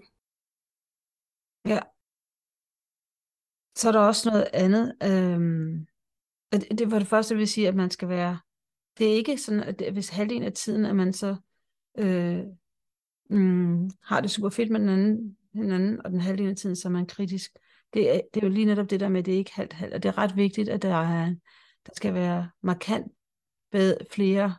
Ja. 1.65 1.79
Så 3.75 3.87
er 3.87 3.91
der 3.91 3.99
også 3.99 4.29
noget 4.29 4.47
andet. 4.53 4.95
Øhm, 5.03 5.87
det 6.51 6.91
var 6.91 6.99
det 6.99 7.07
første, 7.07 7.33
jeg 7.33 7.39
vil 7.39 7.47
sige, 7.47 7.67
at 7.67 7.75
man 7.75 7.89
skal 7.89 8.09
være... 8.09 8.39
Det 8.97 9.07
er 9.07 9.15
ikke 9.15 9.37
sådan, 9.37 9.63
at 9.63 9.93
hvis 9.93 10.09
halvdelen 10.09 10.43
af 10.43 10.53
tiden, 10.53 10.85
at 10.85 10.95
man 10.95 11.13
så 11.13 11.35
øh, 11.97 12.43
mm, 13.29 13.89
har 14.01 14.21
det 14.21 14.31
super 14.31 14.49
fedt 14.49 14.71
med 14.71 14.79
den 14.79 14.89
anden, 14.89 15.37
den 15.53 15.71
anden, 15.71 16.05
og 16.05 16.11
den 16.11 16.21
halvdelen 16.21 16.51
af 16.51 16.57
tiden, 16.57 16.75
så 16.75 16.87
er 16.87 16.91
man 16.91 17.05
kritisk. 17.05 17.57
Det 17.93 18.15
er, 18.15 18.21
det 18.33 18.43
er 18.43 18.47
jo 18.47 18.53
lige 18.53 18.65
netop 18.65 18.89
det 18.89 18.99
der 18.99 19.09
med, 19.09 19.19
at 19.19 19.25
det 19.25 19.33
er 19.33 19.37
ikke 19.37 19.55
halvt 19.55 19.73
halvt, 19.73 19.93
og 19.93 20.03
det 20.03 20.09
er 20.09 20.17
ret 20.17 20.35
vigtigt, 20.35 20.69
at 20.69 20.81
der, 20.81 20.95
er, 20.95 21.25
der 21.85 21.91
skal 21.95 22.13
være 22.13 22.49
markant 22.61 23.11
bedre, 23.71 23.97
flere 24.11 24.55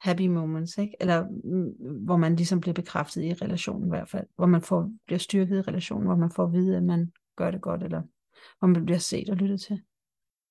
happy 0.00 0.26
moments, 0.26 0.78
ikke? 0.78 0.94
eller 1.00 1.26
mm, 1.44 2.04
hvor 2.04 2.16
man 2.16 2.36
ligesom 2.36 2.60
bliver 2.60 2.74
bekræftet 2.74 3.24
i 3.24 3.32
relationen 3.32 3.86
i 3.86 3.88
hvert 3.88 4.10
fald, 4.10 4.26
hvor 4.36 4.46
man 4.46 4.62
får, 4.62 4.90
bliver 5.06 5.18
styrket 5.18 5.58
i 5.58 5.60
relationen, 5.60 6.06
hvor 6.06 6.16
man 6.16 6.30
får 6.30 6.44
at 6.44 6.52
vide, 6.52 6.76
at 6.76 6.82
man 6.82 7.12
gør 7.36 7.50
det 7.50 7.60
godt, 7.60 7.82
eller 7.82 8.02
hvor 8.58 8.68
man 8.68 8.84
bliver 8.84 8.98
set 8.98 9.30
og 9.30 9.36
lyttet 9.36 9.60
til. 9.60 9.82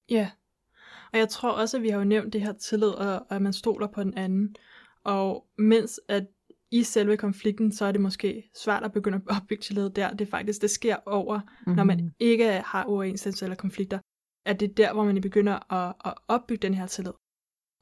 Ja, 0.09 0.31
og 1.13 1.19
jeg 1.19 1.29
tror 1.29 1.51
også, 1.51 1.77
at 1.77 1.83
vi 1.83 1.89
har 1.89 1.97
jo 1.97 2.03
nævnt 2.03 2.33
det 2.33 2.41
her 2.41 2.53
tillid, 2.53 2.89
og, 2.89 3.13
og 3.29 3.35
at 3.35 3.41
man 3.41 3.53
stoler 3.53 3.87
på 3.87 4.03
den 4.03 4.17
anden, 4.17 4.55
og 5.03 5.47
mens 5.57 5.99
at 6.07 6.27
i 6.75 6.83
selve 6.83 7.17
konflikten, 7.17 7.71
så 7.71 7.85
er 7.85 7.91
det 7.91 8.01
måske 8.01 8.49
svært 8.55 8.83
at 8.83 8.91
begynde 8.91 9.17
at 9.17 9.35
opbygge 9.35 9.61
tillid 9.61 9.89
der. 9.89 10.11
Det 10.11 10.27
er 10.27 10.29
faktisk, 10.29 10.61
det 10.61 10.69
sker 10.69 10.95
over, 11.05 11.39
mm-hmm. 11.39 11.75
når 11.75 11.83
man 11.83 11.97
mhm. 11.97 12.11
ikke 12.19 12.51
har 12.51 12.85
uoverensstemmelser 12.85 13.45
eller 13.45 13.55
konflikter, 13.55 13.99
at 14.45 14.59
det 14.59 14.69
er 14.69 14.73
der, 14.73 14.93
hvor 14.93 15.03
man 15.03 15.21
begynder 15.21 15.73
at, 15.73 15.95
at 16.05 16.13
opbygge 16.27 16.61
den 16.61 16.73
her 16.73 16.87
tillid. 16.87 17.13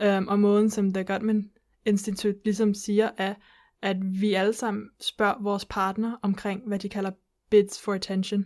Um, 0.05 0.27
og 0.27 0.39
måden, 0.39 0.69
som 0.69 0.93
The 0.93 1.03
Gottman 1.03 1.51
Institute 1.85 2.39
ligesom 2.45 2.73
siger, 2.73 3.09
er, 3.17 3.33
at 3.81 3.97
vi 4.01 4.33
alle 4.33 4.53
sammen 4.53 4.89
spørger 5.01 5.43
vores 5.43 5.65
partner 5.65 6.17
omkring, 6.21 6.67
hvad 6.67 6.79
de 6.79 6.89
kalder 6.89 7.11
bids 7.49 7.81
for 7.81 7.93
attention. 7.93 8.43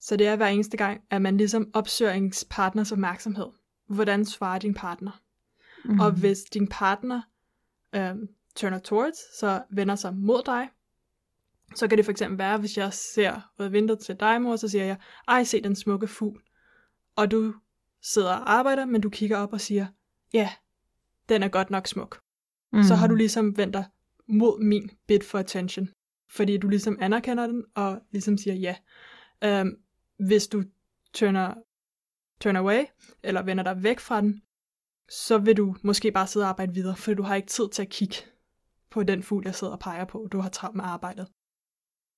Så 0.00 0.16
det 0.16 0.26
er 0.26 0.36
hver 0.36 0.46
eneste 0.46 0.76
gang, 0.76 1.00
at 1.10 1.22
man 1.22 1.36
ligesom 1.36 1.70
opsøger 1.74 2.12
ens 2.12 2.46
partners 2.50 2.92
opmærksomhed. 2.92 3.46
Hvordan 3.88 4.24
svarer 4.24 4.58
din 4.58 4.74
partner? 4.74 5.20
Mm. 5.84 6.00
Og 6.00 6.12
hvis 6.12 6.42
din 6.42 6.68
partner 6.68 7.22
um, 7.96 8.28
turner 8.58 8.78
towards, 8.78 9.38
så 9.38 9.62
vender 9.70 9.94
sig 9.94 10.14
mod 10.14 10.42
dig, 10.46 10.68
så 11.74 11.88
kan 11.88 11.98
det 11.98 12.04
for 12.04 12.12
eksempel 12.12 12.38
være, 12.38 12.58
hvis 12.58 12.76
jeg 12.76 12.92
ser 12.92 13.52
ud 13.58 13.64
af 13.64 13.72
vinduet 13.72 13.98
til 13.98 14.16
dig, 14.20 14.42
mor, 14.42 14.56
så 14.56 14.68
siger 14.68 14.84
jeg, 14.84 14.96
ej, 15.28 15.44
se 15.44 15.60
den 15.60 15.76
smukke 15.76 16.06
fugl. 16.06 16.42
Og 17.16 17.30
du 17.30 17.54
sidder 18.02 18.32
og 18.32 18.52
arbejder, 18.52 18.84
men 18.84 19.00
du 19.00 19.10
kigger 19.10 19.38
op 19.38 19.52
og 19.52 19.60
siger, 19.60 19.86
ja, 20.32 20.50
den 21.28 21.42
er 21.42 21.48
godt 21.48 21.70
nok 21.70 21.86
smuk. 21.86 22.20
Mm. 22.72 22.82
Så 22.82 22.94
har 22.94 23.06
du 23.06 23.14
ligesom 23.14 23.56
vendt 23.56 23.74
dig 23.74 23.84
mod 24.28 24.60
min 24.60 24.90
bid 25.06 25.20
for 25.20 25.38
attention. 25.38 25.88
Fordi 26.30 26.56
du 26.56 26.68
ligesom 26.68 26.98
anerkender 27.00 27.46
den, 27.46 27.64
og 27.74 28.00
ligesom 28.10 28.38
siger 28.38 28.54
ja. 28.54 28.76
Um, 29.60 29.76
hvis 30.26 30.48
du 30.48 30.62
turner, 31.12 31.54
turn 32.40 32.56
away, 32.56 32.84
eller 33.22 33.42
vender 33.42 33.64
dig 33.64 33.82
væk 33.82 34.00
fra 34.00 34.20
den, 34.20 34.42
så 35.08 35.38
vil 35.38 35.56
du 35.56 35.76
måske 35.82 36.10
bare 36.10 36.26
sidde 36.26 36.44
og 36.44 36.48
arbejde 36.48 36.74
videre, 36.74 36.96
for 36.96 37.14
du 37.14 37.22
har 37.22 37.34
ikke 37.34 37.48
tid 37.48 37.68
til 37.68 37.82
at 37.82 37.88
kigge 37.88 38.16
på 38.98 39.02
den 39.02 39.22
fugl, 39.22 39.42
jeg 39.44 39.54
sidder 39.54 39.72
og 39.72 39.80
peger 39.80 40.04
på. 40.04 40.28
Du 40.32 40.40
har 40.40 40.48
travlt 40.48 40.76
med 40.76 40.84
arbejdet. 40.84 41.26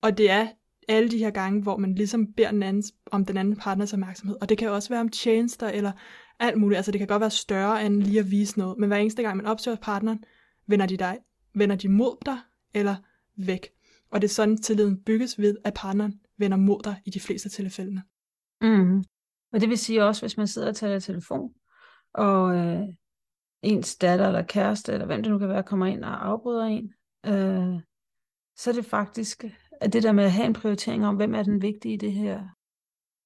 Og 0.02 0.18
det 0.18 0.30
er 0.30 0.48
alle 0.88 1.10
de 1.10 1.18
her 1.18 1.30
gange, 1.30 1.62
hvor 1.62 1.76
man 1.76 1.94
ligesom 1.94 2.32
beder 2.32 2.50
den 2.50 2.62
anden, 2.62 2.82
om 3.06 3.24
den 3.24 3.36
anden 3.36 3.56
partners 3.56 3.92
opmærksomhed. 3.92 4.36
Og 4.40 4.48
det 4.48 4.58
kan 4.58 4.70
også 4.70 4.88
være 4.88 5.00
om 5.00 5.08
tjenester 5.08 5.68
eller 5.68 5.92
alt 6.38 6.58
muligt. 6.58 6.76
Altså 6.76 6.92
det 6.92 6.98
kan 6.98 7.08
godt 7.08 7.20
være 7.20 7.30
større 7.30 7.86
end 7.86 8.02
lige 8.02 8.20
at 8.20 8.30
vise 8.30 8.58
noget. 8.58 8.78
Men 8.78 8.88
hver 8.88 8.96
eneste 8.96 9.22
gang 9.22 9.36
man 9.36 9.46
opsøger 9.46 9.76
partneren, 9.82 10.24
vender 10.66 10.86
de, 10.86 10.96
dig, 10.96 11.18
vender 11.54 11.76
de 11.76 11.88
mod 11.88 12.16
dig 12.26 12.38
eller 12.74 12.96
væk. 13.36 13.68
Og 14.10 14.22
det 14.22 14.28
er 14.28 14.32
sådan, 14.32 14.56
tilliden 14.56 15.02
bygges 15.02 15.38
ved, 15.38 15.56
at 15.64 15.74
partneren 15.74 16.20
vender 16.38 16.56
mod 16.56 16.80
dig 16.84 16.96
i 17.04 17.10
de 17.10 17.20
fleste 17.20 17.48
tilfælde. 17.48 18.02
Mm. 18.60 19.04
Og 19.52 19.60
det 19.60 19.68
vil 19.68 19.78
sige 19.78 20.04
også, 20.04 20.22
hvis 20.22 20.36
man 20.36 20.48
sidder 20.48 20.68
og 20.68 20.76
taler 20.76 20.98
telefon, 20.98 21.52
og 22.14 22.56
øh, 22.56 22.88
ens 23.62 23.96
datter 23.96 24.26
eller 24.26 24.42
kæreste, 24.42 24.92
eller 24.92 25.06
hvem 25.06 25.22
det 25.22 25.32
nu 25.32 25.38
kan 25.38 25.48
være, 25.48 25.62
kommer 25.62 25.86
ind 25.86 26.04
og 26.04 26.26
afbryder 26.26 26.64
en, 26.64 26.92
øh, 27.26 27.80
så 28.56 28.70
er 28.70 28.74
det 28.74 28.84
faktisk, 28.84 29.44
at 29.80 29.92
det 29.92 30.02
der 30.02 30.12
med 30.12 30.24
at 30.24 30.32
have 30.32 30.46
en 30.46 30.52
prioritering 30.52 31.06
om, 31.06 31.16
hvem 31.16 31.34
er 31.34 31.42
den 31.42 31.62
vigtige 31.62 31.94
i 31.94 31.96
det 31.96 32.12
her, 32.12 32.42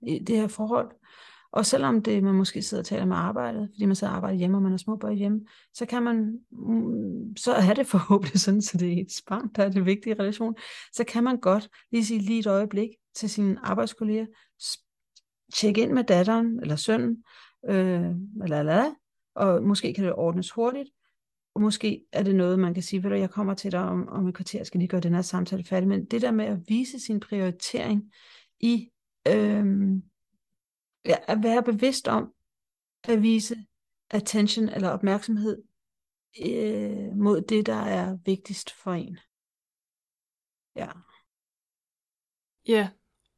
i 0.03 0.19
det 0.19 0.37
her 0.37 0.47
forhold, 0.47 0.91
og 1.53 1.67
selvom 1.67 2.03
det, 2.03 2.23
man 2.23 2.35
måske 2.35 2.63
sidder 2.63 2.83
og 2.83 2.87
taler 2.87 3.05
med 3.05 3.17
arbejdet, 3.17 3.69
fordi 3.73 3.87
man 3.87 3.97
sidder 3.97 4.11
og 4.11 4.17
arbejder 4.17 4.39
hjemme, 4.39 4.57
og 4.57 4.63
man 4.63 4.71
har 4.71 4.79
små 4.79 4.97
børn 4.97 5.17
hjemme, 5.17 5.41
så 5.75 5.87
kan 5.87 6.03
man, 6.03 6.39
mm, 6.51 7.37
så 7.37 7.53
er 7.53 7.75
det 7.75 7.87
forhåbentlig 7.97 8.41
sådan, 8.41 8.63
så 8.63 8.79
det 8.79 8.93
er 8.93 9.01
et 9.01 9.23
barn, 9.29 9.49
der 9.57 9.65
er 9.65 9.69
det 9.69 9.87
vigtige 9.87 10.15
relation, 10.15 10.55
så 10.93 11.05
kan 11.05 11.25
man 11.25 11.41
godt 11.41 11.69
lige 11.93 12.05
sige 12.05 12.21
lige 12.21 12.39
et 12.39 12.47
øjeblik 12.47 12.89
til 13.15 13.31
sine 13.31 13.59
arbejdskolleger, 13.63 14.27
tjekke 15.55 15.81
ind 15.83 15.93
med 15.93 16.05
datteren 16.05 16.61
eller 16.61 16.77
sønnen, 16.77 17.25
øh, 17.69 18.11
eller, 18.43 18.61
eller, 18.61 18.95
og 19.35 19.63
måske 19.63 19.95
kan 19.95 20.05
det 20.05 20.15
ordnes 20.15 20.51
hurtigt, 20.51 20.91
og 21.55 21.61
måske 21.61 22.05
er 22.13 22.23
det 22.23 22.35
noget, 22.35 22.59
man 22.59 22.75
kan 22.75 22.83
sige, 22.83 23.15
at 23.15 23.21
jeg 23.21 23.31
kommer 23.31 23.55
til 23.55 23.73
dig 23.73 23.81
om, 23.81 24.09
om 24.09 24.29
et 24.29 24.35
kvarter, 24.35 24.59
jeg 24.59 24.67
skal 24.67 24.79
lige 24.79 24.89
gøre 24.89 25.01
den 25.01 25.15
her 25.15 25.23
samtale 25.23 25.65
færdig, 25.65 25.89
men 25.89 26.05
det 26.05 26.23
der 26.23 26.31
med 26.31 26.45
at 26.45 26.59
vise 26.69 27.01
sin 27.01 27.21
prioritering 27.21 28.13
i 28.61 28.91
øhm, 29.29 30.03
ja, 31.05 31.17
at 31.29 31.43
være 31.43 31.63
bevidst 31.63 32.09
om 32.09 32.33
at 33.09 33.23
vise 33.23 33.57
attention 34.11 34.69
eller 34.69 34.89
opmærksomhed 34.89 35.63
øh, 36.47 37.17
mod 37.17 37.43
det, 37.43 37.67
der 37.67 37.75
er 37.75 38.17
vigtigst 38.25 38.71
for 38.71 38.93
en. 38.93 39.19
Ja. 40.77 40.89
Ja, 42.69 42.91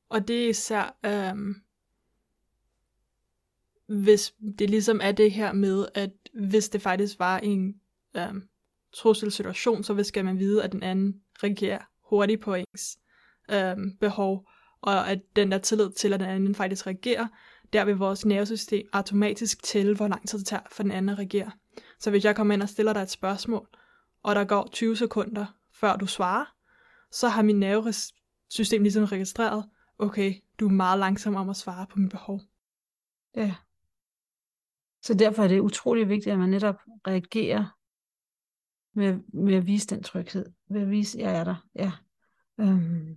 og 0.09 0.29
det 0.29 0.45
er 0.45 0.49
især, 0.49 0.99
øhm, 1.05 1.66
hvis 3.89 4.35
det 4.59 4.71
ligesom 4.71 5.01
er 5.03 5.13
det 5.13 5.33
her 5.33 5.53
med, 5.53 5.87
at 5.95 6.11
hvis 6.35 6.69
det 6.69 6.83
faktisk 6.83 7.19
var 7.19 7.39
en 7.39 7.75
øhm, 8.17 8.49
trusselsituation, 8.95 9.85
så 9.85 10.05
skal 10.05 10.25
man 10.25 10.39
vide, 10.39 10.65
at 10.65 10.73
den 10.73 10.83
anden 10.83 11.21
reagerer 11.43 11.81
hurtigt 12.11 12.41
på 12.41 12.55
ens 12.55 12.99
øhm, 13.51 13.97
behov, 14.01 14.49
og 14.81 15.11
at 15.11 15.19
den 15.37 15.53
der 15.53 15.59
tillid 15.59 15.91
til, 15.91 16.13
at 16.13 16.21
den 16.21 16.29
anden 16.29 16.55
faktisk 16.55 16.87
reagerer, 16.87 17.27
der 17.73 17.85
vil 17.85 17.97
vores 17.97 18.27
nervesystem 18.27 18.89
automatisk 18.93 19.63
tælle, 19.63 19.97
hvor 19.97 20.09
lang 20.09 20.29
tid 20.29 20.39
det 20.39 20.47
tager 20.47 20.63
for 20.71 20.83
den 20.83 20.93
anden 20.93 21.09
at 21.09 21.19
reagere. 21.19 21.51
Så 21.99 22.11
hvis 22.11 22.25
jeg 22.25 22.37
kommer 22.37 22.55
ind 22.55 22.63
og 22.63 22.69
stiller 22.69 22.93
dig 22.93 23.03
et 23.03 23.11
spørgsmål, 23.11 23.69
og 24.23 24.35
der 24.35 24.45
går 24.45 24.69
20 24.73 24.97
sekunder, 24.97 25.47
før 25.73 25.97
du 25.97 26.07
svarer, 26.07 26.45
så 27.11 27.29
har 27.29 27.43
min 27.43 27.61
nervesystem 27.61 28.83
ligesom 28.83 29.05
registreret, 29.05 29.65
okay, 29.99 30.35
du 30.61 30.67
er 30.67 30.73
meget 30.73 30.99
langsom 30.99 31.35
om 31.35 31.49
at 31.51 31.57
svare 31.57 31.87
på 31.87 31.99
mit 31.99 32.11
behov. 32.11 32.41
Ja. 33.37 33.55
Så 35.07 35.15
derfor 35.15 35.43
er 35.43 35.49
det 35.49 35.61
utrolig 35.61 36.09
vigtigt, 36.09 36.33
at 36.33 36.39
man 36.39 36.49
netop 36.49 36.77
reagerer 37.07 37.77
med, 38.99 39.19
med 39.33 39.55
at 39.55 39.67
vise 39.67 39.87
den 39.87 40.03
tryghed. 40.03 40.47
Ved 40.69 40.81
at 40.81 40.91
vise, 40.91 41.19
at 41.19 41.25
jeg 41.25 41.41
er 41.41 41.45
der. 41.45 41.67
Ja. 41.75 41.93
Øhm. 42.61 43.17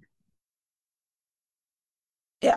Ja, 2.44 2.54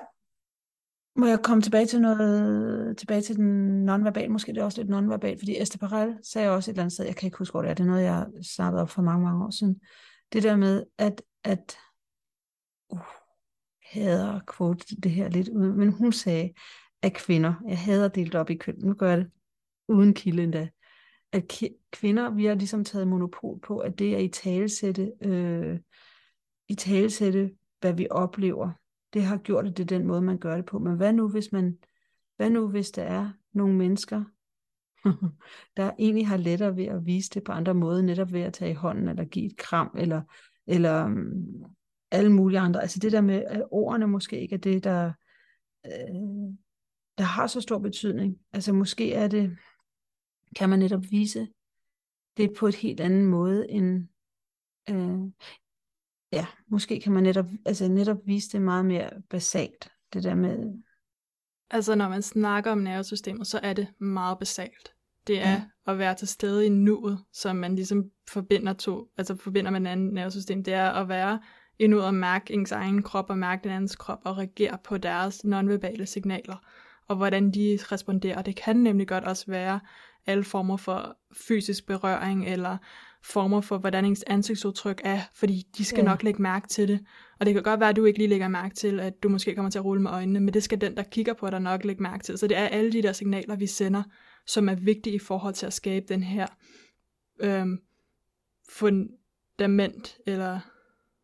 må 1.16 1.26
jeg 1.26 1.38
komme 1.42 1.62
tilbage 1.62 1.86
til 1.86 2.00
noget, 2.00 2.98
tilbage 2.98 3.20
til 3.20 3.36
den 3.36 3.84
nonverbal, 3.84 4.30
måske 4.30 4.52
det 4.52 4.60
er 4.60 4.64
også 4.64 4.80
lidt 4.80 4.90
nonverbal, 4.90 5.38
fordi 5.38 5.60
Esther 5.60 5.88
Perel 5.88 6.18
sagde 6.22 6.50
også 6.50 6.70
et 6.70 6.72
eller 6.72 6.82
andet 6.82 6.92
sted, 6.92 7.04
jeg 7.04 7.16
kan 7.16 7.26
ikke 7.26 7.38
huske, 7.38 7.52
hvor 7.52 7.62
det 7.62 7.70
er, 7.70 7.74
det 7.74 7.82
er 7.82 7.90
noget, 7.90 8.02
jeg 8.02 8.26
snakkede 8.42 8.82
op 8.82 8.90
for 8.90 9.02
mange, 9.02 9.24
mange 9.24 9.44
år 9.44 9.50
siden, 9.50 9.80
det 10.32 10.42
der 10.42 10.56
med, 10.56 10.84
at, 10.98 11.22
at 11.44 11.76
uh, 12.88 13.00
hader 13.82 14.40
quote 14.56 14.96
det 14.96 15.10
her 15.10 15.28
lidt 15.28 15.48
ud, 15.48 15.72
men 15.72 15.92
hun 15.92 16.12
sagde, 16.12 16.52
af 17.02 17.12
kvinder, 17.12 17.54
jeg 17.68 17.78
hader 17.78 18.08
delt 18.08 18.34
op 18.34 18.50
i 18.50 18.54
køn, 18.54 18.74
nu 18.78 18.94
gør 18.94 19.08
jeg 19.08 19.18
det 19.18 19.30
uden 19.88 20.14
kilde 20.14 20.42
endda, 20.42 20.68
at 21.32 21.62
kvinder, 21.92 22.30
vi 22.30 22.44
har 22.44 22.54
ligesom 22.54 22.84
taget 22.84 23.08
monopol 23.08 23.60
på, 23.60 23.78
at 23.78 23.98
det 23.98 24.14
er 24.14 24.18
i 24.18 24.28
talesætte, 24.28 25.12
øh, 25.20 25.78
i 26.68 26.74
talesætte, 26.74 27.50
hvad 27.80 27.92
vi 27.92 28.06
oplever, 28.10 28.70
det 29.12 29.22
har 29.22 29.36
gjort, 29.36 29.66
at 29.66 29.76
det 29.76 29.82
er 29.82 29.98
den 29.98 30.06
måde, 30.06 30.22
man 30.22 30.38
gør 30.38 30.56
det 30.56 30.64
på. 30.64 30.78
Men 30.78 30.96
hvad 30.96 31.12
nu, 31.12 31.28
hvis 31.28 31.52
man, 31.52 31.78
hvad 32.36 32.50
nu, 32.50 32.68
hvis 32.68 32.90
der 32.90 33.02
er 33.02 33.30
nogle 33.52 33.74
mennesker, 33.74 34.24
der 35.76 35.90
egentlig 35.98 36.26
har 36.26 36.36
lettere 36.36 36.76
ved 36.76 36.84
at 36.84 37.06
vise 37.06 37.30
det 37.30 37.44
på 37.44 37.52
andre 37.52 37.74
måder, 37.74 38.02
netop 38.02 38.32
ved 38.32 38.40
at 38.40 38.52
tage 38.52 38.70
i 38.70 38.74
hånden, 38.74 39.08
eller 39.08 39.24
give 39.24 39.46
et 39.46 39.56
kram, 39.56 39.96
eller, 39.98 40.22
eller 40.66 41.04
um, 41.04 41.44
alle 42.10 42.32
mulige 42.32 42.60
andre. 42.60 42.82
Altså 42.82 42.98
det 42.98 43.12
der 43.12 43.20
med, 43.20 43.44
at 43.46 43.64
ordene 43.70 44.06
måske 44.06 44.40
ikke 44.40 44.54
er 44.54 44.58
det, 44.58 44.84
der, 44.84 45.12
øh, 45.86 46.54
der 47.18 47.24
har 47.24 47.46
så 47.46 47.60
stor 47.60 47.78
betydning. 47.78 48.38
Altså 48.52 48.72
måske 48.72 49.12
er 49.12 49.28
det, 49.28 49.56
kan 50.56 50.68
man 50.68 50.78
netop 50.78 51.02
vise 51.10 51.48
det 52.36 52.52
på 52.58 52.66
et 52.66 52.74
helt 52.74 53.00
anden 53.00 53.24
måde, 53.26 53.70
end, 53.70 54.08
Øh, 54.90 55.18
ja, 56.32 56.46
måske 56.68 57.00
kan 57.00 57.12
man 57.12 57.22
netop, 57.22 57.46
altså 57.64 57.88
netop 57.88 58.16
vise 58.26 58.48
det 58.52 58.62
meget 58.62 58.86
mere 58.86 59.10
basalt, 59.30 59.88
det 60.12 60.22
der 60.22 60.34
med... 60.34 60.82
Altså 61.70 61.94
når 61.94 62.08
man 62.08 62.22
snakker 62.22 62.72
om 62.72 62.78
nervesystemet, 62.78 63.46
så 63.46 63.60
er 63.62 63.72
det 63.72 63.88
meget 63.98 64.38
basalt. 64.38 64.94
Det 65.26 65.40
er 65.40 65.50
ja. 65.50 65.62
at 65.86 65.98
være 65.98 66.14
til 66.14 66.28
stede 66.28 66.66
i 66.66 66.68
nuet, 66.68 67.24
som 67.32 67.56
man 67.56 67.74
ligesom 67.74 68.04
forbinder 68.28 68.72
to, 68.72 69.08
altså 69.16 69.36
forbinder 69.36 69.70
med 69.70 69.80
den 69.80 69.86
anden 69.86 70.14
nervesystem. 70.14 70.64
Det 70.64 70.74
er 70.74 70.90
at 70.90 71.08
være 71.08 71.40
i 71.78 71.86
nuet 71.86 72.04
og 72.04 72.14
mærke 72.14 72.54
ens 72.54 72.72
egen 72.72 73.02
krop 73.02 73.30
og 73.30 73.38
mærke 73.38 73.64
den 73.64 73.70
andens 73.70 73.96
krop 73.96 74.18
og 74.24 74.38
reagere 74.38 74.78
på 74.84 74.98
deres 74.98 75.44
nonverbale 75.44 76.06
signaler 76.06 76.56
og 77.08 77.16
hvordan 77.16 77.50
de 77.50 77.78
responderer. 77.92 78.42
Det 78.42 78.56
kan 78.56 78.76
nemlig 78.76 79.08
godt 79.08 79.24
også 79.24 79.44
være 79.46 79.80
alle 80.26 80.44
former 80.44 80.76
for 80.76 81.16
fysisk 81.32 81.86
berøring 81.86 82.48
eller 82.48 82.76
former 83.24 83.60
for, 83.60 83.78
hvordan 83.78 84.04
ens 84.04 84.24
ansigtsudtryk 84.26 85.00
er, 85.04 85.20
fordi 85.34 85.66
de 85.76 85.84
skal 85.84 85.98
ja. 85.98 86.04
nok 86.04 86.22
lægge 86.22 86.42
mærke 86.42 86.68
til 86.68 86.88
det. 86.88 87.00
Og 87.40 87.46
det 87.46 87.54
kan 87.54 87.62
godt 87.62 87.80
være, 87.80 87.88
at 87.88 87.96
du 87.96 88.04
ikke 88.04 88.18
lige 88.18 88.28
lægger 88.28 88.48
mærke 88.48 88.74
til, 88.74 89.00
at 89.00 89.22
du 89.22 89.28
måske 89.28 89.54
kommer 89.54 89.70
til 89.70 89.78
at 89.78 89.84
rulle 89.84 90.02
med 90.02 90.10
øjnene, 90.10 90.40
men 90.40 90.54
det 90.54 90.62
skal 90.62 90.80
den, 90.80 90.96
der 90.96 91.02
kigger 91.02 91.32
på 91.32 91.50
dig, 91.50 91.60
nok 91.60 91.84
lægge 91.84 92.02
mærke 92.02 92.24
til. 92.24 92.38
Så 92.38 92.46
det 92.46 92.56
er 92.56 92.66
alle 92.66 92.92
de 92.92 93.02
der 93.02 93.12
signaler, 93.12 93.56
vi 93.56 93.66
sender, 93.66 94.02
som 94.46 94.68
er 94.68 94.74
vigtige 94.74 95.16
i 95.16 95.18
forhold 95.18 95.54
til 95.54 95.66
at 95.66 95.72
skabe 95.72 96.06
den 96.08 96.22
her 96.22 96.46
øhm, 97.40 97.78
fundament, 98.68 100.16
eller... 100.26 100.60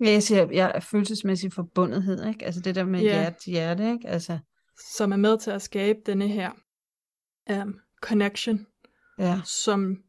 Ja, 0.00 0.11
jeg 0.11 0.23
siger, 0.23 0.49
jeg 0.52 0.73
er 0.75 0.80
følelsesmæssig 0.80 1.52
forbundethed, 1.52 2.26
ikke? 2.26 2.44
Altså 2.44 2.61
det 2.61 2.75
der 2.75 2.85
med 2.85 3.00
ja. 3.00 3.20
hjerte 3.20 3.50
hjerte, 3.50 3.92
ikke? 3.92 4.08
Altså... 4.08 4.38
Som 4.94 5.12
er 5.12 5.16
med 5.16 5.38
til 5.38 5.50
at 5.50 5.62
skabe 5.62 5.99
denne 6.06 6.28
her 6.28 6.50
um, 7.50 7.80
connection, 8.00 8.66
ja. 9.18 9.40
som 9.44 10.02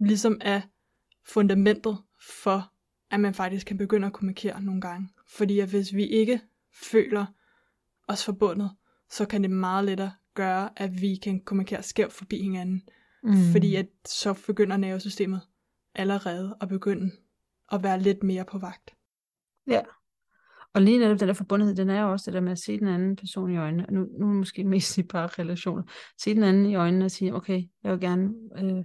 ligesom 0.00 0.38
er 0.40 0.60
fundamentet 1.26 1.98
for, 2.42 2.72
at 3.10 3.20
man 3.20 3.34
faktisk 3.34 3.66
kan 3.66 3.78
begynde 3.78 4.06
at 4.06 4.12
kommunikere 4.12 4.62
nogle 4.62 4.80
gange. 4.80 5.08
Fordi 5.26 5.60
at 5.60 5.68
hvis 5.68 5.94
vi 5.94 6.06
ikke 6.06 6.40
føler 6.90 7.26
os 8.08 8.24
forbundet, 8.24 8.70
så 9.10 9.26
kan 9.26 9.42
det 9.42 9.50
meget 9.50 9.84
lettere 9.84 10.12
gøre, 10.34 10.70
at 10.76 11.00
vi 11.00 11.16
kan 11.16 11.40
kommunikere 11.40 11.82
skævt 11.82 12.12
forbi 12.12 12.42
hinanden. 12.42 12.82
Mm. 13.22 13.52
Fordi 13.52 13.74
at 13.74 13.88
så 14.04 14.42
begynder 14.46 14.76
nervesystemet 14.76 15.40
allerede 15.94 16.56
at 16.60 16.68
begynde 16.68 17.10
at 17.72 17.82
være 17.82 18.00
lidt 18.00 18.22
mere 18.22 18.44
på 18.44 18.58
vagt. 18.58 18.94
Ja. 19.66 19.80
Og 20.74 20.82
lige 20.82 20.98
netop 20.98 21.20
den 21.20 21.28
der 21.28 21.34
forbundethed, 21.34 21.74
den 21.74 21.90
er 21.90 22.02
jo 22.02 22.12
også 22.12 22.30
det 22.30 22.34
der 22.34 22.40
med 22.40 22.52
at 22.52 22.58
se 22.58 22.78
den 22.78 22.88
anden 22.88 23.16
person 23.16 23.50
i 23.50 23.56
øjnene. 23.56 23.86
Nu, 23.90 24.00
nu 24.00 24.26
er 24.26 24.30
det 24.30 24.36
måske 24.36 24.64
mest 24.64 24.98
i 24.98 25.02
bare 25.02 25.26
relationer. 25.26 25.82
Se 26.22 26.34
den 26.34 26.42
anden 26.42 26.66
i 26.66 26.74
øjnene 26.74 27.04
og 27.04 27.10
sige, 27.10 27.34
okay, 27.34 27.62
jeg 27.84 27.92
vil 27.92 28.00
gerne 28.00 28.34
øh, 28.58 28.84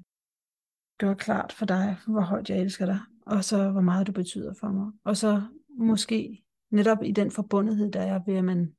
gøre 0.99 1.15
klart 1.15 1.53
for 1.53 1.65
dig, 1.65 1.97
hvor 2.07 2.21
højt 2.21 2.49
jeg 2.49 2.59
elsker 2.59 2.85
dig, 2.85 2.99
og 3.25 3.43
så 3.43 3.71
hvor 3.71 3.81
meget 3.81 4.07
du 4.07 4.11
betyder 4.11 4.53
for 4.59 4.67
mig. 4.67 4.91
Og 5.03 5.17
så 5.17 5.41
måske 5.77 6.43
netop 6.71 6.97
i 7.03 7.11
den 7.11 7.31
forbundethed, 7.31 7.91
der 7.91 8.01
er 8.01 8.19
ved, 8.25 8.35
at 8.35 8.43
man 8.43 8.73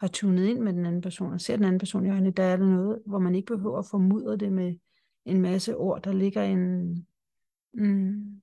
har 0.00 0.08
tunet 0.08 0.46
ind 0.46 0.58
med 0.58 0.72
den 0.72 0.86
anden 0.86 1.02
person, 1.02 1.32
og 1.32 1.40
ser 1.40 1.56
den 1.56 1.64
anden 1.64 1.78
person 1.78 2.06
i 2.06 2.10
øjnene, 2.10 2.30
der 2.30 2.42
er 2.42 2.56
der 2.56 2.66
noget, 2.66 3.02
hvor 3.06 3.18
man 3.18 3.34
ikke 3.34 3.46
behøver 3.46 3.78
at 3.78 3.86
formudre 3.90 4.36
det 4.36 4.52
med 4.52 4.74
en 5.24 5.40
masse 5.40 5.76
ord. 5.76 6.02
Der 6.02 6.12
ligger 6.12 6.42
en, 6.42 6.88
mm, 7.74 8.42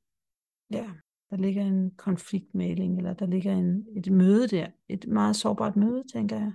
ja, 0.71 0.89
der 1.31 1.37
ligger 1.37 1.63
en 1.63 1.91
konfliktmaling, 1.97 2.97
eller 2.97 3.13
der 3.13 3.25
ligger 3.25 3.53
en, 3.53 3.87
et 3.95 4.11
møde 4.11 4.47
der. 4.47 4.67
Et 4.89 5.07
meget 5.07 5.35
sårbart 5.35 5.75
møde, 5.75 6.03
tænker 6.13 6.35
jeg. 6.35 6.51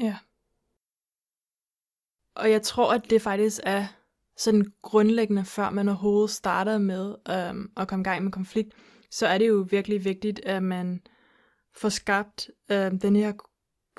Ja. 0.00 0.16
Og 2.34 2.50
jeg 2.50 2.62
tror, 2.62 2.94
at 2.94 3.10
det 3.10 3.22
faktisk 3.22 3.60
er 3.62 3.86
sådan 4.36 4.72
grundlæggende, 4.82 5.44
før 5.44 5.70
man 5.70 5.88
overhovedet 5.88 6.30
starter 6.30 6.78
med 6.78 7.14
øhm, 7.30 7.70
at 7.76 7.88
komme 7.88 8.02
i 8.02 8.04
gang 8.04 8.24
med 8.24 8.32
konflikt, 8.32 8.72
så 9.10 9.26
er 9.26 9.38
det 9.38 9.48
jo 9.48 9.66
virkelig 9.70 10.04
vigtigt, 10.04 10.40
at 10.44 10.62
man 10.62 11.00
får 11.76 11.88
skabt 11.88 12.50
øhm, 12.70 12.98
den 12.98 13.16
her 13.16 13.32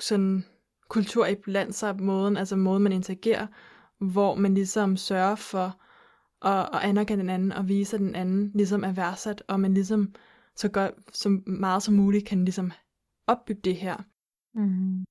sådan 0.00 0.44
kultur 0.88 1.26
i 1.26 1.34
blandt 1.34 1.74
sig, 1.74 2.02
måden, 2.02 2.36
altså 2.36 2.56
måden 2.56 2.82
man 2.82 2.92
interagerer, 2.92 3.46
hvor 3.98 4.34
man 4.34 4.54
ligesom 4.54 4.96
sørger 4.96 5.34
for 5.34 5.80
at, 6.42 6.68
at 6.72 6.80
anerkende 6.82 7.22
den 7.22 7.30
anden 7.30 7.52
og 7.52 7.68
vise, 7.68 7.96
at 7.96 8.00
den 8.00 8.14
anden 8.14 8.50
ligesom 8.54 8.84
er 8.84 8.92
værdsat, 8.92 9.42
og 9.48 9.60
man 9.60 9.74
ligesom 9.74 10.14
så 10.56 10.68
godt 10.68 11.16
så 11.16 11.28
meget 11.46 11.82
som 11.82 11.94
muligt 11.94 12.26
kan 12.26 12.44
ligesom 12.44 12.72
opbygge 13.26 13.62
det 13.62 13.76
her 13.76 13.96
mm. 14.54 15.04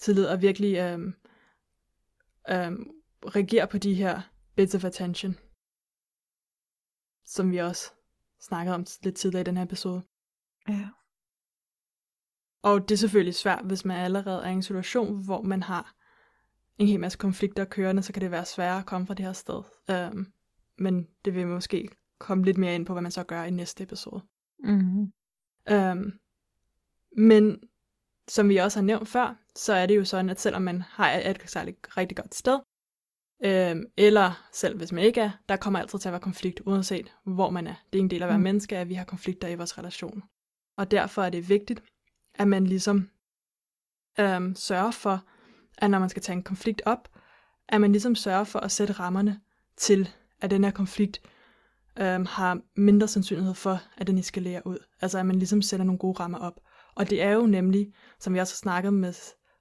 tillid 0.00 0.26
og 0.26 0.42
virkelig 0.42 0.76
øhm, 0.76 1.14
øhm, 2.50 2.90
reagere 3.26 3.66
på 3.66 3.78
de 3.78 3.94
her 3.94 4.20
bits 4.56 4.74
of 4.74 4.84
attention, 4.84 5.34
som 7.24 7.50
vi 7.52 7.58
også 7.58 7.92
snakkede 8.40 8.74
om 8.74 8.86
lidt 9.02 9.16
tidligere 9.16 9.40
i 9.40 9.44
den 9.44 9.56
her 9.56 9.64
episode. 9.64 10.02
Ja. 10.68 10.88
Og 12.62 12.88
det 12.88 12.94
er 12.94 12.98
selvfølgelig 12.98 13.34
svært, 13.34 13.64
hvis 13.64 13.84
man 13.84 13.96
allerede 13.96 14.44
er 14.44 14.50
i 14.50 14.52
en 14.52 14.62
situation, 14.62 15.24
hvor 15.24 15.42
man 15.42 15.62
har 15.62 15.94
en 16.78 16.86
hel 16.86 17.00
masse 17.00 17.18
konflikter 17.18 17.64
kørende, 17.64 18.02
så 18.02 18.12
kan 18.12 18.22
det 18.22 18.30
være 18.30 18.44
sværere 18.44 18.78
at 18.78 18.86
komme 18.86 19.06
fra 19.06 19.14
det 19.14 19.24
her 19.24 19.32
sted. 19.32 19.62
Um, 20.12 20.32
men 20.78 21.08
det 21.24 21.34
vil 21.34 21.46
måske 21.46 21.88
komme 22.18 22.44
lidt 22.44 22.58
mere 22.58 22.74
ind 22.74 22.86
på, 22.86 22.92
hvad 22.92 23.02
man 23.02 23.12
så 23.12 23.24
gør 23.24 23.42
i 23.42 23.50
næste 23.50 23.82
episode. 23.82 24.22
Mm-hmm. 24.58 25.12
Um, 25.72 26.12
men 27.16 27.62
som 28.28 28.48
vi 28.48 28.56
også 28.56 28.78
har 28.78 28.84
nævnt 28.84 29.08
før, 29.08 29.36
så 29.56 29.72
er 29.72 29.86
det 29.86 29.96
jo 29.96 30.04
sådan, 30.04 30.30
at 30.30 30.40
selvom 30.40 30.62
man 30.62 30.80
har 30.80 31.12
et 31.12 31.42
særligt 31.46 31.96
rigtig 31.96 32.16
godt 32.16 32.34
sted, 32.34 32.60
øhm, 33.44 33.84
eller 33.96 34.48
selv 34.52 34.76
hvis 34.76 34.92
man 34.92 35.04
ikke 35.04 35.20
er, 35.20 35.30
der 35.48 35.56
kommer 35.56 35.78
altid 35.78 35.98
til 35.98 36.08
at 36.08 36.12
være 36.12 36.20
konflikt, 36.20 36.60
uanset 36.66 37.14
hvor 37.24 37.50
man 37.50 37.66
er. 37.66 37.74
Det 37.92 37.98
er 37.98 38.02
en 38.02 38.10
del 38.10 38.22
af 38.22 38.26
at 38.26 38.28
være 38.28 38.38
mm. 38.38 38.44
menneske, 38.44 38.78
at 38.78 38.88
vi 38.88 38.94
har 38.94 39.04
konflikter 39.04 39.48
i 39.48 39.54
vores 39.54 39.78
relation. 39.78 40.22
Og 40.76 40.90
derfor 40.90 41.22
er 41.22 41.30
det 41.30 41.48
vigtigt, 41.48 41.82
at 42.34 42.48
man 42.48 42.66
ligesom 42.66 43.10
øhm, 44.20 44.54
sørger 44.54 44.90
for, 44.90 45.24
at 45.78 45.90
når 45.90 45.98
man 45.98 46.08
skal 46.08 46.22
tage 46.22 46.36
en 46.36 46.42
konflikt 46.42 46.82
op, 46.84 47.08
at 47.68 47.80
man 47.80 47.92
ligesom 47.92 48.14
sørger 48.14 48.44
for 48.44 48.58
at 48.58 48.72
sætte 48.72 48.92
rammerne 48.92 49.40
til, 49.76 50.10
at 50.40 50.50
den 50.50 50.64
her 50.64 50.70
konflikt 50.70 51.20
øhm, 52.00 52.26
har 52.26 52.60
mindre 52.76 53.08
sandsynlighed 53.08 53.54
for, 53.54 53.80
at 53.96 54.06
den 54.06 54.18
eskalerer 54.18 54.62
ud. 54.64 54.78
Altså 55.00 55.18
at 55.18 55.26
man 55.26 55.36
ligesom 55.36 55.62
sætter 55.62 55.84
nogle 55.86 55.98
gode 55.98 56.20
rammer 56.20 56.38
op. 56.38 56.60
Og 56.94 57.10
det 57.10 57.22
er 57.22 57.32
jo 57.32 57.46
nemlig, 57.46 57.92
som 58.20 58.34
vi 58.34 58.38
også 58.38 58.54
har 58.54 58.56
snakket 58.56 58.92
med 58.92 59.14